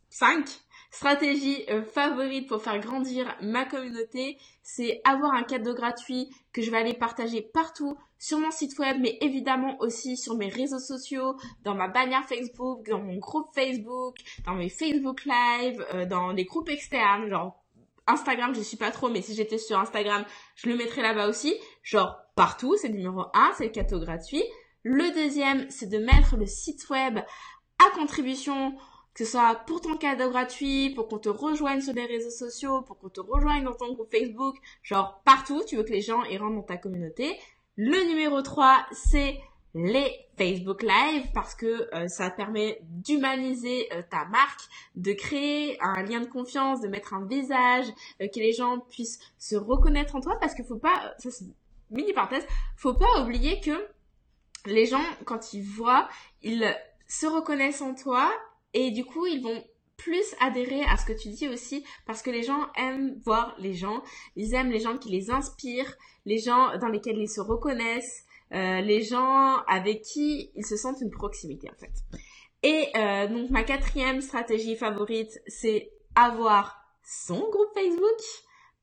cinq 0.08 0.48
stratégie 0.94 1.64
euh, 1.70 1.82
favorite 1.82 2.48
pour 2.48 2.62
faire 2.62 2.78
grandir 2.78 3.36
ma 3.42 3.64
communauté, 3.64 4.38
c'est 4.62 5.00
avoir 5.02 5.34
un 5.34 5.42
cadeau 5.42 5.74
gratuit 5.74 6.30
que 6.52 6.62
je 6.62 6.70
vais 6.70 6.76
aller 6.76 6.94
partager 6.94 7.42
partout 7.42 7.96
sur 8.16 8.38
mon 8.38 8.52
site 8.52 8.78
web, 8.78 8.98
mais 9.00 9.18
évidemment 9.20 9.76
aussi 9.80 10.16
sur 10.16 10.36
mes 10.36 10.48
réseaux 10.48 10.78
sociaux, 10.78 11.34
dans 11.64 11.74
ma 11.74 11.88
bannière 11.88 12.24
Facebook, 12.28 12.86
dans 12.88 13.00
mon 13.00 13.16
groupe 13.16 13.48
Facebook, 13.54 14.14
dans 14.46 14.54
mes 14.54 14.68
Facebook 14.68 15.24
Live, 15.24 15.84
euh, 15.94 16.06
dans 16.06 16.30
les 16.30 16.44
groupes 16.44 16.68
externes, 16.68 17.28
genre 17.28 17.60
Instagram, 18.06 18.54
je 18.54 18.60
suis 18.60 18.76
pas 18.76 18.92
trop, 18.92 19.08
mais 19.08 19.20
si 19.20 19.34
j'étais 19.34 19.58
sur 19.58 19.78
Instagram, 19.80 20.24
je 20.54 20.68
le 20.68 20.76
mettrais 20.76 21.02
là-bas 21.02 21.26
aussi. 21.26 21.54
Genre 21.82 22.16
partout, 22.36 22.76
c'est 22.76 22.90
numéro 22.90 23.24
1, 23.34 23.52
c'est 23.56 23.64
le 23.64 23.70
cadeau 23.70 23.98
gratuit. 23.98 24.44
Le 24.84 25.12
deuxième, 25.12 25.68
c'est 25.70 25.88
de 25.88 25.98
mettre 25.98 26.36
le 26.36 26.46
site 26.46 26.88
web 26.88 27.18
à 27.18 27.98
contribution 27.98 28.76
que 29.14 29.24
ce 29.24 29.30
soit 29.30 29.54
pour 29.66 29.80
ton 29.80 29.96
cadeau 29.96 30.30
gratuit, 30.30 30.90
pour 30.90 31.08
qu'on 31.08 31.18
te 31.18 31.28
rejoigne 31.28 31.80
sur 31.80 31.94
les 31.94 32.06
réseaux 32.06 32.30
sociaux, 32.30 32.82
pour 32.82 32.98
qu'on 32.98 33.08
te 33.08 33.20
rejoigne 33.20 33.64
dans 33.64 33.74
ton 33.74 33.92
groupe 33.94 34.10
Facebook, 34.10 34.56
genre 34.82 35.22
partout, 35.24 35.62
tu 35.66 35.76
veux 35.76 35.84
que 35.84 35.92
les 35.92 36.00
gens 36.00 36.24
y 36.24 36.36
rentrent 36.36 36.56
dans 36.56 36.62
ta 36.62 36.76
communauté. 36.76 37.38
Le 37.76 38.08
numéro 38.08 38.42
3, 38.42 38.86
c'est 38.92 39.40
les 39.74 40.08
Facebook 40.38 40.82
Live 40.82 41.26
parce 41.34 41.54
que 41.54 41.88
euh, 41.94 42.08
ça 42.08 42.30
permet 42.30 42.78
d'humaniser 42.82 43.88
euh, 43.92 44.02
ta 44.08 44.24
marque, 44.26 44.62
de 44.94 45.12
créer 45.12 45.80
un 45.82 46.02
lien 46.02 46.20
de 46.20 46.26
confiance, 46.26 46.80
de 46.80 46.88
mettre 46.88 47.14
un 47.14 47.26
visage, 47.26 47.86
euh, 48.20 48.28
que 48.28 48.38
les 48.38 48.52
gens 48.52 48.78
puissent 48.78 49.18
se 49.38 49.56
reconnaître 49.56 50.14
en 50.14 50.20
toi 50.20 50.36
parce 50.40 50.54
qu'il 50.54 50.64
faut 50.64 50.78
pas, 50.78 51.14
ça 51.18 51.30
c'est 51.30 51.46
mini 51.90 52.12
parenthèse, 52.12 52.46
faut 52.76 52.94
pas 52.94 53.22
oublier 53.22 53.60
que 53.60 53.88
les 54.66 54.86
gens 54.86 55.02
quand 55.24 55.52
ils 55.54 55.64
voient, 55.64 56.08
ils 56.42 56.74
se 57.08 57.26
reconnaissent 57.26 57.82
en 57.82 57.94
toi 57.94 58.32
et 58.74 58.90
du 58.90 59.04
coup, 59.04 59.26
ils 59.26 59.42
vont 59.42 59.64
plus 59.96 60.34
adhérer 60.40 60.82
à 60.82 60.96
ce 60.96 61.06
que 61.06 61.12
tu 61.12 61.28
dis 61.28 61.48
aussi 61.48 61.84
parce 62.06 62.20
que 62.20 62.30
les 62.30 62.42
gens 62.42 62.66
aiment 62.76 63.18
voir 63.24 63.54
les 63.58 63.74
gens, 63.74 64.02
ils 64.36 64.54
aiment 64.54 64.70
les 64.70 64.80
gens 64.80 64.98
qui 64.98 65.10
les 65.10 65.30
inspirent, 65.30 65.96
les 66.26 66.38
gens 66.38 66.76
dans 66.78 66.88
lesquels 66.88 67.18
ils 67.18 67.28
se 67.28 67.40
reconnaissent, 67.40 68.24
euh, 68.52 68.80
les 68.80 69.02
gens 69.02 69.58
avec 69.66 70.02
qui 70.02 70.50
ils 70.54 70.66
se 70.66 70.76
sentent 70.76 71.00
une 71.00 71.10
proximité 71.10 71.70
en 71.70 71.78
fait. 71.78 71.92
Et 72.62 72.88
euh, 72.96 73.28
donc 73.28 73.50
ma 73.50 73.62
quatrième 73.62 74.20
stratégie 74.20 74.76
favorite, 74.76 75.40
c'est 75.46 75.90
avoir 76.14 76.76
son 77.02 77.38
groupe 77.38 77.72
Facebook 77.74 78.20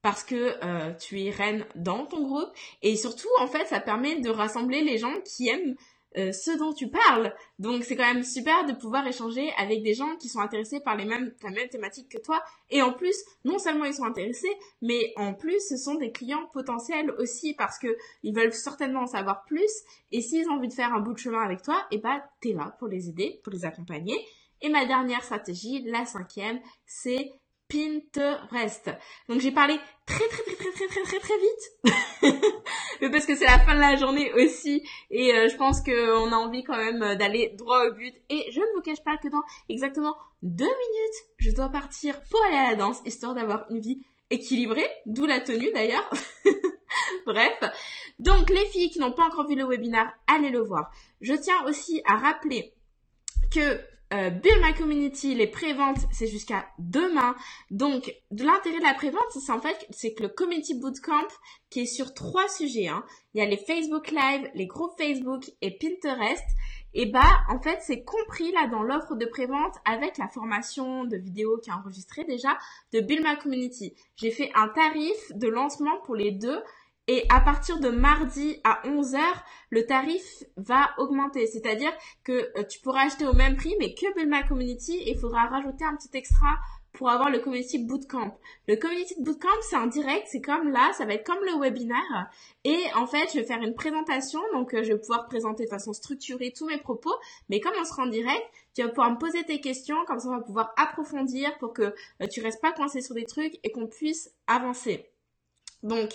parce 0.01 0.23
que 0.23 0.55
euh, 0.63 0.93
tu 0.93 1.21
es 1.21 1.29
reine 1.29 1.65
dans 1.75 2.05
ton 2.05 2.23
groupe 2.23 2.49
et 2.81 2.95
surtout 2.95 3.29
en 3.39 3.47
fait 3.47 3.65
ça 3.65 3.79
permet 3.79 4.19
de 4.19 4.29
rassembler 4.29 4.81
les 4.81 4.97
gens 4.97 5.13
qui 5.25 5.49
aiment 5.49 5.75
euh, 6.17 6.31
ce 6.31 6.57
dont 6.57 6.73
tu 6.73 6.89
parles. 6.89 7.33
Donc 7.59 7.83
c'est 7.83 7.95
quand 7.95 8.13
même 8.13 8.23
super 8.23 8.65
de 8.65 8.73
pouvoir 8.73 9.07
échanger 9.07 9.51
avec 9.57 9.81
des 9.81 9.93
gens 9.93 10.15
qui 10.17 10.27
sont 10.27 10.39
intéressés 10.39 10.79
par 10.79 10.95
les 10.97 11.05
mêmes, 11.05 11.33
la 11.43 11.51
même 11.51 11.69
thématique 11.69 12.09
que 12.09 12.17
toi. 12.17 12.41
Et 12.69 12.81
en 12.81 12.91
plus, 12.91 13.15
non 13.45 13.59
seulement 13.59 13.85
ils 13.85 13.93
sont 13.93 14.03
intéressés, 14.03 14.51
mais 14.81 15.13
en 15.15 15.33
plus 15.33 15.59
ce 15.69 15.77
sont 15.77 15.95
des 15.95 16.11
clients 16.11 16.47
potentiels 16.53 17.11
aussi 17.11 17.53
parce 17.53 17.79
que 17.79 17.95
ils 18.23 18.35
veulent 18.35 18.53
certainement 18.53 19.01
en 19.01 19.07
savoir 19.07 19.43
plus. 19.45 19.71
Et 20.11 20.21
s'ils 20.21 20.49
ont 20.49 20.55
envie 20.55 20.67
de 20.67 20.73
faire 20.73 20.93
un 20.93 20.99
bout 20.99 21.13
de 21.13 21.19
chemin 21.19 21.41
avec 21.41 21.61
toi, 21.61 21.85
et 21.91 21.95
eh 21.95 21.97
ben 21.99 22.21
t'es 22.41 22.53
là 22.53 22.75
pour 22.79 22.87
les 22.87 23.09
aider, 23.09 23.39
pour 23.43 23.53
les 23.53 23.65
accompagner. 23.65 24.17
Et 24.61 24.69
ma 24.69 24.85
dernière 24.85 25.23
stratégie, 25.23 25.81
la 25.85 26.05
cinquième, 26.05 26.59
c'est 26.85 27.31
Pinterest. 27.71 28.89
Donc 29.29 29.39
j'ai 29.39 29.51
parlé 29.51 29.79
très 30.05 30.27
très 30.27 30.43
très 30.43 30.55
très 30.55 30.71
très 30.71 30.87
très 30.87 31.03
très 31.03 31.19
très 31.19 31.33
vite, 31.37 32.43
mais 33.01 33.09
parce 33.09 33.25
que 33.25 33.35
c'est 33.35 33.45
la 33.45 33.59
fin 33.59 33.75
de 33.75 33.79
la 33.79 33.95
journée 33.95 34.33
aussi 34.33 34.83
et 35.09 35.33
euh, 35.33 35.47
je 35.47 35.55
pense 35.55 35.81
qu'on 35.81 36.31
a 36.31 36.35
envie 36.35 36.63
quand 36.63 36.75
même 36.75 37.15
d'aller 37.17 37.53
droit 37.57 37.87
au 37.87 37.93
but. 37.93 38.13
Et 38.29 38.51
je 38.51 38.59
ne 38.59 38.75
vous 38.75 38.81
cache 38.81 39.03
pas 39.03 39.17
que 39.17 39.29
dans 39.29 39.43
exactement 39.69 40.15
deux 40.41 40.65
minutes, 40.65 41.15
je 41.37 41.51
dois 41.51 41.69
partir 41.69 42.19
pour 42.29 42.43
aller 42.45 42.57
à 42.57 42.71
la 42.71 42.75
danse 42.75 43.01
histoire 43.05 43.35
d'avoir 43.35 43.65
une 43.69 43.79
vie 43.79 44.01
équilibrée, 44.29 44.89
d'où 45.05 45.25
la 45.25 45.39
tenue 45.39 45.71
d'ailleurs. 45.73 46.09
Bref, 47.25 47.57
donc 48.19 48.49
les 48.49 48.65
filles 48.65 48.89
qui 48.89 48.99
n'ont 48.99 49.13
pas 49.13 49.25
encore 49.25 49.47
vu 49.47 49.55
le 49.55 49.65
webinaire, 49.65 50.11
allez 50.27 50.49
le 50.49 50.59
voir. 50.59 50.91
Je 51.21 51.33
tiens 51.33 51.63
aussi 51.67 52.01
à 52.05 52.17
rappeler 52.17 52.73
que 53.53 53.79
euh, 54.13 54.29
Build 54.29 54.61
My 54.61 54.73
Community, 54.73 55.35
les 55.35 55.47
préventes, 55.47 55.99
c'est 56.11 56.27
jusqu'à 56.27 56.67
demain. 56.79 57.35
Donc, 57.69 58.13
de 58.31 58.43
l'intérêt 58.43 58.79
de 58.79 58.83
la 58.83 58.93
prévente, 58.93 59.23
c'est 59.29 59.51
en 59.51 59.59
fait, 59.59 59.87
c'est 59.89 60.13
que 60.13 60.23
le 60.23 60.29
Community 60.29 60.73
Bootcamp, 60.79 61.27
qui 61.69 61.81
est 61.81 61.85
sur 61.85 62.13
trois 62.13 62.47
sujets, 62.49 62.87
hein, 62.87 63.05
il 63.33 63.39
y 63.39 63.41
a 63.41 63.47
les 63.47 63.57
Facebook 63.57 64.11
Live, 64.11 64.49
les 64.53 64.67
groupes 64.67 64.91
Facebook 64.97 65.51
et 65.61 65.77
Pinterest. 65.77 66.43
Et 66.93 67.05
bah, 67.05 67.39
en 67.49 67.61
fait, 67.61 67.79
c'est 67.81 68.03
compris 68.03 68.51
là 68.51 68.67
dans 68.67 68.83
l'offre 68.83 69.15
de 69.15 69.25
prévente 69.25 69.75
avec 69.85 70.17
la 70.17 70.27
formation 70.27 71.05
de 71.05 71.15
vidéo 71.15 71.57
qui 71.63 71.69
est 71.69 71.73
enregistrée 71.73 72.25
déjà 72.25 72.57
de 72.91 72.99
Build 72.99 73.23
My 73.25 73.37
Community. 73.37 73.93
J'ai 74.17 74.31
fait 74.31 74.51
un 74.55 74.67
tarif 74.67 75.31
de 75.33 75.47
lancement 75.47 76.01
pour 76.03 76.15
les 76.15 76.31
deux 76.31 76.61
et 77.11 77.25
à 77.27 77.41
partir 77.41 77.81
de 77.81 77.89
mardi 77.89 78.61
à 78.63 78.79
11h, 78.85 79.19
le 79.69 79.85
tarif 79.85 80.45
va 80.55 80.91
augmenter. 80.97 81.45
C'est-à-dire 81.45 81.91
que 82.23 82.57
euh, 82.57 82.63
tu 82.63 82.79
pourras 82.79 83.01
acheter 83.01 83.27
au 83.27 83.33
même 83.33 83.57
prix, 83.57 83.75
mais 83.79 83.93
que 83.93 84.15
Belma 84.15 84.43
Community, 84.43 84.97
il 85.05 85.19
faudra 85.19 85.47
rajouter 85.47 85.83
un 85.83 85.97
petit 85.97 86.09
extra 86.13 86.47
pour 86.93 87.09
avoir 87.09 87.29
le 87.29 87.39
Community 87.39 87.79
Bootcamp. 87.79 88.39
Le 88.69 88.77
Community 88.77 89.15
Bootcamp, 89.19 89.49
c'est 89.59 89.75
en 89.75 89.87
direct, 89.87 90.29
c'est 90.31 90.39
comme 90.39 90.69
là, 90.71 90.93
ça 90.93 91.03
va 91.03 91.15
être 91.15 91.25
comme 91.25 91.43
le 91.43 91.59
webinaire. 91.59 92.31
Et 92.63 92.79
en 92.95 93.05
fait, 93.05 93.27
je 93.33 93.39
vais 93.39 93.45
faire 93.45 93.61
une 93.61 93.75
présentation, 93.75 94.39
donc 94.53 94.73
euh, 94.73 94.81
je 94.81 94.93
vais 94.93 94.99
pouvoir 94.99 95.27
présenter 95.27 95.65
de 95.65 95.69
façon 95.69 95.91
structurée 95.91 96.53
tous 96.55 96.67
mes 96.67 96.77
propos. 96.77 97.13
Mais 97.49 97.59
comme 97.59 97.73
on 97.77 97.83
sera 97.83 98.03
en 98.03 98.07
direct, 98.07 98.41
tu 98.73 98.83
vas 98.83 98.87
pouvoir 98.87 99.11
me 99.11 99.17
poser 99.17 99.43
tes 99.43 99.59
questions, 99.59 99.97
comme 100.07 100.21
ça 100.21 100.29
on 100.29 100.37
va 100.37 100.43
pouvoir 100.43 100.73
approfondir 100.77 101.57
pour 101.57 101.73
que 101.73 101.93
euh, 102.21 102.27
tu 102.31 102.39
restes 102.39 102.61
pas 102.61 102.71
coincé 102.71 103.01
sur 103.01 103.15
des 103.15 103.25
trucs 103.25 103.59
et 103.65 103.71
qu'on 103.73 103.87
puisse 103.87 104.31
avancer. 104.47 105.09
Donc, 105.83 106.11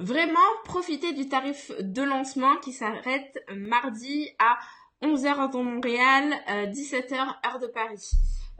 Vraiment, 0.00 0.38
profitez 0.64 1.12
du 1.12 1.28
tarif 1.28 1.70
de 1.78 2.02
lancement 2.02 2.56
qui 2.56 2.72
s'arrête 2.72 3.38
mardi 3.54 4.30
à 4.38 4.58
11h 5.02 5.50
dans 5.50 5.62
Montréal, 5.62 6.32
17h 6.72 7.12
euh, 7.12 7.48
heure 7.48 7.58
de 7.60 7.66
Paris. 7.66 8.10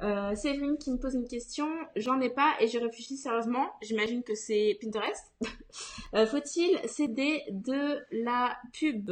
Euh, 0.02 0.34
Séverine 0.34 0.76
qui 0.76 0.90
me 0.90 0.98
pose 0.98 1.14
une 1.14 1.26
question, 1.26 1.66
j'en 1.96 2.20
ai 2.20 2.28
pas 2.28 2.54
et 2.60 2.68
je 2.68 2.78
réfléchis 2.78 3.16
sérieusement. 3.16 3.72
J'imagine 3.80 4.22
que 4.22 4.34
c'est 4.34 4.78
Pinterest. 4.82 5.32
Euh, 6.12 6.26
faut-il 6.26 6.76
céder 6.88 7.44
de 7.50 8.00
la 8.10 8.58
pub, 8.72 9.08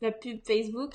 la 0.00 0.10
pub 0.10 0.40
Facebook? 0.42 0.94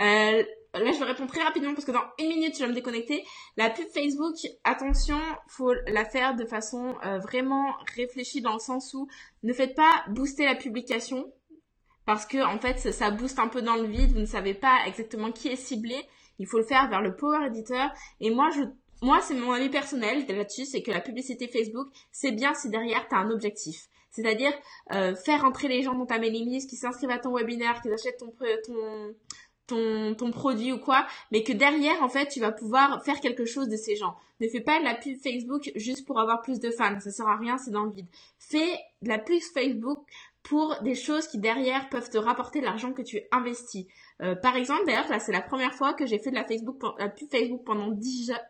Euh, 0.00 0.44
Là, 0.74 0.90
je 0.92 0.98
vais 0.98 1.04
répondre 1.04 1.30
très 1.30 1.42
rapidement 1.42 1.72
parce 1.72 1.84
que 1.84 1.92
dans 1.92 2.04
une 2.18 2.28
minute, 2.28 2.54
je 2.56 2.60
vais 2.60 2.68
me 2.68 2.74
déconnecter. 2.74 3.24
La 3.56 3.70
pub 3.70 3.86
Facebook, 3.94 4.34
attention, 4.64 5.18
faut 5.46 5.72
la 5.86 6.04
faire 6.04 6.34
de 6.34 6.44
façon 6.44 6.96
euh, 7.04 7.18
vraiment 7.18 7.74
réfléchie 7.96 8.40
dans 8.40 8.54
le 8.54 8.58
sens 8.58 8.92
où 8.94 9.08
ne 9.44 9.52
faites 9.52 9.76
pas 9.76 10.04
booster 10.08 10.44
la 10.44 10.56
publication 10.56 11.32
parce 12.06 12.26
que 12.26 12.44
en 12.44 12.58
fait, 12.58 12.78
ça 12.92 13.10
booste 13.10 13.38
un 13.38 13.48
peu 13.48 13.62
dans 13.62 13.76
le 13.76 13.86
vide. 13.86 14.12
Vous 14.12 14.20
ne 14.20 14.26
savez 14.26 14.54
pas 14.54 14.78
exactement 14.86 15.30
qui 15.30 15.48
est 15.48 15.56
ciblé. 15.56 15.96
Il 16.38 16.46
faut 16.46 16.58
le 16.58 16.64
faire 16.64 16.88
vers 16.90 17.00
le 17.00 17.14
Power 17.14 17.46
Editor. 17.46 17.90
Et 18.20 18.30
moi, 18.30 18.50
moi, 19.00 19.20
c'est 19.20 19.34
mon 19.34 19.52
avis 19.52 19.68
personnel 19.68 20.24
là-dessus, 20.26 20.64
c'est 20.64 20.82
que 20.82 20.90
la 20.90 21.00
publicité 21.00 21.46
Facebook, 21.46 21.88
c'est 22.10 22.32
bien 22.32 22.54
si 22.54 22.68
derrière, 22.70 23.06
tu 23.08 23.14
as 23.14 23.18
un 23.18 23.30
objectif. 23.30 23.88
C'est-à-dire 24.10 24.52
euh, 24.92 25.14
faire 25.14 25.44
entrer 25.44 25.68
les 25.68 25.82
gens 25.82 25.94
dans 25.94 26.06
ta 26.06 26.18
mailing 26.18 26.48
list, 26.48 26.70
qui 26.70 26.76
s'inscrivent 26.76 27.10
à 27.10 27.18
ton 27.18 27.34
webinaire, 27.34 27.82
qui 27.82 27.90
achètent 27.92 28.18
ton, 28.18 28.32
ton, 28.64 29.14
ton, 29.66 30.14
ton 30.14 30.30
produit 30.30 30.72
ou 30.72 30.78
quoi, 30.78 31.06
mais 31.32 31.42
que 31.42 31.52
derrière, 31.52 32.02
en 32.02 32.08
fait, 32.08 32.28
tu 32.28 32.40
vas 32.40 32.52
pouvoir 32.52 33.02
faire 33.04 33.20
quelque 33.20 33.44
chose 33.44 33.68
de 33.68 33.76
ces 33.76 33.96
gens. 33.96 34.16
Ne 34.40 34.48
fais 34.48 34.60
pas 34.60 34.78
de 34.78 34.84
la 34.84 34.94
pub 34.94 35.16
Facebook 35.22 35.70
juste 35.76 36.06
pour 36.06 36.20
avoir 36.20 36.42
plus 36.42 36.60
de 36.60 36.70
fans, 36.70 36.98
ça 37.00 37.10
sert 37.10 37.28
à 37.28 37.36
rien, 37.36 37.56
c'est 37.58 37.70
dans 37.70 37.84
le 37.84 37.92
vide. 37.92 38.08
Fais 38.38 38.78
la 39.02 39.18
pub 39.18 39.40
Facebook 39.40 39.98
pour 40.42 40.76
des 40.82 40.94
choses 40.94 41.26
qui 41.26 41.38
derrière 41.38 41.88
peuvent 41.88 42.10
te 42.10 42.18
rapporter 42.18 42.60
l'argent 42.60 42.92
que 42.92 43.02
tu 43.02 43.20
investis. 43.32 43.86
Euh, 44.22 44.34
par 44.34 44.56
exemple, 44.56 44.84
d'ailleurs, 44.86 45.08
là, 45.08 45.18
c'est 45.18 45.32
la 45.32 45.40
première 45.40 45.74
fois 45.74 45.94
que 45.94 46.04
j'ai 46.04 46.18
fait 46.18 46.30
de 46.30 46.36
la 46.36 46.44
Facebook, 46.44 46.82
la 46.98 47.08
pub 47.08 47.30
Facebook 47.30 47.62
pendant 47.64 47.90
10 47.90 48.32
ah, 48.32 48.42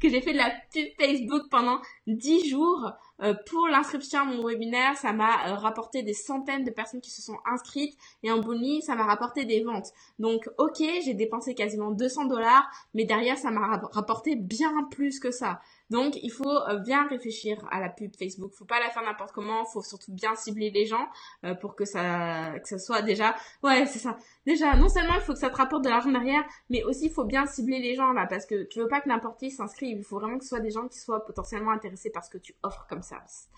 que 0.00 0.08
j'ai 0.08 0.20
fait 0.20 0.32
de 0.32 0.38
la 0.38 0.50
pub 0.72 0.88
Facebook 0.98 1.42
pendant 1.50 1.80
10 2.06 2.48
jours 2.48 2.92
euh, 3.22 3.34
pour 3.46 3.68
l'inscription 3.68 4.20
à 4.20 4.24
mon 4.24 4.46
webinaire, 4.46 4.96
ça 4.96 5.12
m'a 5.12 5.48
euh, 5.48 5.54
rapporté 5.54 6.02
des 6.02 6.14
centaines 6.14 6.64
de 6.64 6.70
personnes 6.70 7.00
qui 7.00 7.10
se 7.10 7.20
sont 7.20 7.36
inscrites 7.44 7.96
et 8.22 8.32
en 8.32 8.38
Bonnie, 8.38 8.82
ça 8.82 8.94
m'a 8.94 9.04
rapporté 9.04 9.44
des 9.44 9.62
ventes. 9.62 9.92
Donc, 10.18 10.48
ok, 10.58 10.82
j'ai 11.04 11.14
dépensé 11.14 11.54
quasiment 11.54 11.90
200 11.90 12.26
dollars, 12.26 12.68
mais 12.94 13.04
derrière, 13.04 13.36
ça 13.36 13.50
m'a 13.50 13.82
rapporté 13.92 14.36
bien 14.36 14.84
plus 14.90 15.20
que 15.20 15.30
ça. 15.30 15.60
Donc, 15.90 16.16
il 16.22 16.30
faut 16.30 16.48
euh, 16.48 16.78
bien 16.78 17.06
réfléchir 17.08 17.58
à 17.70 17.80
la 17.80 17.88
pub 17.88 18.14
Facebook. 18.16 18.52
Faut 18.54 18.64
pas 18.64 18.78
la 18.80 18.90
faire 18.90 19.02
n'importe 19.02 19.32
comment. 19.32 19.64
Faut 19.64 19.82
surtout 19.82 20.12
bien 20.12 20.34
cibler 20.36 20.70
les 20.70 20.86
gens 20.86 21.06
euh, 21.44 21.54
pour 21.54 21.74
que 21.74 21.84
ça, 21.84 22.58
que 22.60 22.68
ça 22.68 22.78
soit 22.78 23.02
déjà. 23.02 23.34
Ouais, 23.62 23.86
c'est 23.86 23.98
ça. 23.98 24.16
Déjà, 24.46 24.76
non 24.76 24.88
seulement 24.88 25.14
il 25.14 25.20
faut 25.20 25.32
que 25.32 25.38
ça 25.38 25.50
te 25.50 25.56
rapporte 25.56 25.84
de 25.84 25.88
l'argent 25.88 26.10
derrière, 26.10 26.44
mais 26.70 26.82
aussi 26.84 27.06
il 27.06 27.12
faut 27.12 27.24
bien 27.24 27.46
cibler 27.46 27.80
les 27.80 27.94
gens 27.94 28.12
là, 28.12 28.26
parce 28.26 28.46
que 28.46 28.64
tu 28.64 28.78
veux 28.80 28.88
pas 28.88 29.00
que 29.00 29.08
n'importe 29.08 29.38
qui 29.38 29.50
s'inscrive. 29.50 29.98
Il 29.98 30.04
faut 30.04 30.18
vraiment 30.18 30.38
que 30.38 30.44
ce 30.44 30.50
soit 30.50 30.60
des 30.60 30.70
gens 30.70 30.88
qui 30.88 30.98
soient 30.98 31.24
potentiellement 31.24 31.72
intéressés 31.72 32.10
par 32.10 32.24
ce 32.24 32.30
que 32.30 32.38
tu 32.38 32.54
offres 32.62 32.86
comme 32.88 33.02
service. 33.02 33.48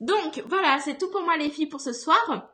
Donc 0.00 0.42
voilà, 0.48 0.78
c'est 0.80 0.98
tout 0.98 1.10
pour 1.10 1.22
moi 1.22 1.36
les 1.36 1.50
filles 1.50 1.68
pour 1.68 1.80
ce 1.80 1.92
soir. 1.92 2.52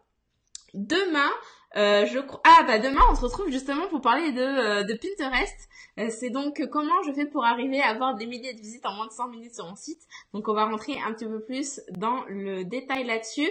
Demain, 0.75 1.31
euh, 1.77 2.07
je 2.07 2.19
crois. 2.19 2.41
Ah 2.45 2.63
bah 2.67 2.79
demain 2.79 3.01
on 3.11 3.15
se 3.15 3.23
retrouve 3.23 3.51
justement 3.51 3.89
pour 3.89 4.01
parler 4.01 4.33
de, 4.33 4.41
euh, 4.41 4.97
Pinterest. 5.01 5.69
Euh, 5.99 6.09
c'est 6.11 6.31
donc 6.31 6.63
comment 6.71 7.03
je 7.07 7.13
fais 7.13 7.27
pour 7.27 7.45
arriver 7.45 7.81
à 7.81 7.89
avoir 7.89 8.15
des 8.15 8.27
milliers 8.27 8.55
de 8.55 8.61
visites 8.61 8.87
en 8.87 8.95
moins 8.95 9.07
de 9.07 9.13
100 9.13 9.29
minutes 9.29 9.55
sur 9.55 9.67
mon 9.67 9.77
site. 9.77 10.01
Donc 10.33 10.49
on 10.49 10.55
va 10.55 10.65
rentrer 10.65 10.99
un 11.07 11.13
petit 11.13 11.27
peu 11.27 11.41
plus 11.41 11.81
dans 11.91 12.25
le 12.29 12.65
détail 12.65 13.05
là-dessus. 13.05 13.49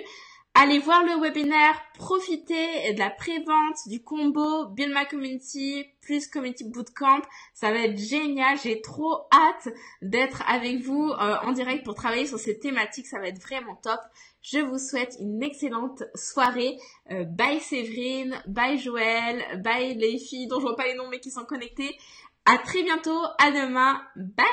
Allez 0.60 0.80
voir 0.80 1.04
le 1.04 1.22
webinaire, 1.22 1.80
profitez 2.00 2.92
de 2.94 2.98
la 2.98 3.12
pré-vente 3.12 3.78
du 3.86 4.02
combo 4.02 4.66
Build 4.66 4.92
My 4.92 5.06
Community 5.06 5.86
plus 6.02 6.26
Community 6.26 6.64
Bootcamp. 6.64 7.22
Ça 7.54 7.72
va 7.72 7.82
être 7.82 8.00
génial. 8.00 8.58
J'ai 8.64 8.82
trop 8.82 9.28
hâte 9.32 9.72
d'être 10.02 10.42
avec 10.50 10.80
vous 10.80 11.12
en 11.12 11.52
direct 11.52 11.86
pour 11.86 11.94
travailler 11.94 12.26
sur 12.26 12.40
ces 12.40 12.58
thématiques. 12.58 13.06
Ça 13.06 13.20
va 13.20 13.28
être 13.28 13.40
vraiment 13.40 13.76
top. 13.76 14.00
Je 14.42 14.58
vous 14.58 14.80
souhaite 14.80 15.16
une 15.20 15.44
excellente 15.44 16.02
soirée. 16.16 16.80
Euh, 17.12 17.24
bye 17.24 17.60
Séverine, 17.60 18.42
bye 18.48 18.80
Joël, 18.80 19.62
bye 19.62 19.94
les 19.94 20.18
filles 20.18 20.48
dont 20.48 20.60
je 20.60 20.66
vois 20.66 20.76
pas 20.76 20.88
les 20.88 20.96
noms 20.96 21.08
mais 21.08 21.20
qui 21.20 21.30
sont 21.30 21.46
connectées. 21.46 21.96
À 22.46 22.58
très 22.58 22.82
bientôt, 22.82 23.22
à 23.38 23.52
demain, 23.52 24.02
bye 24.16 24.48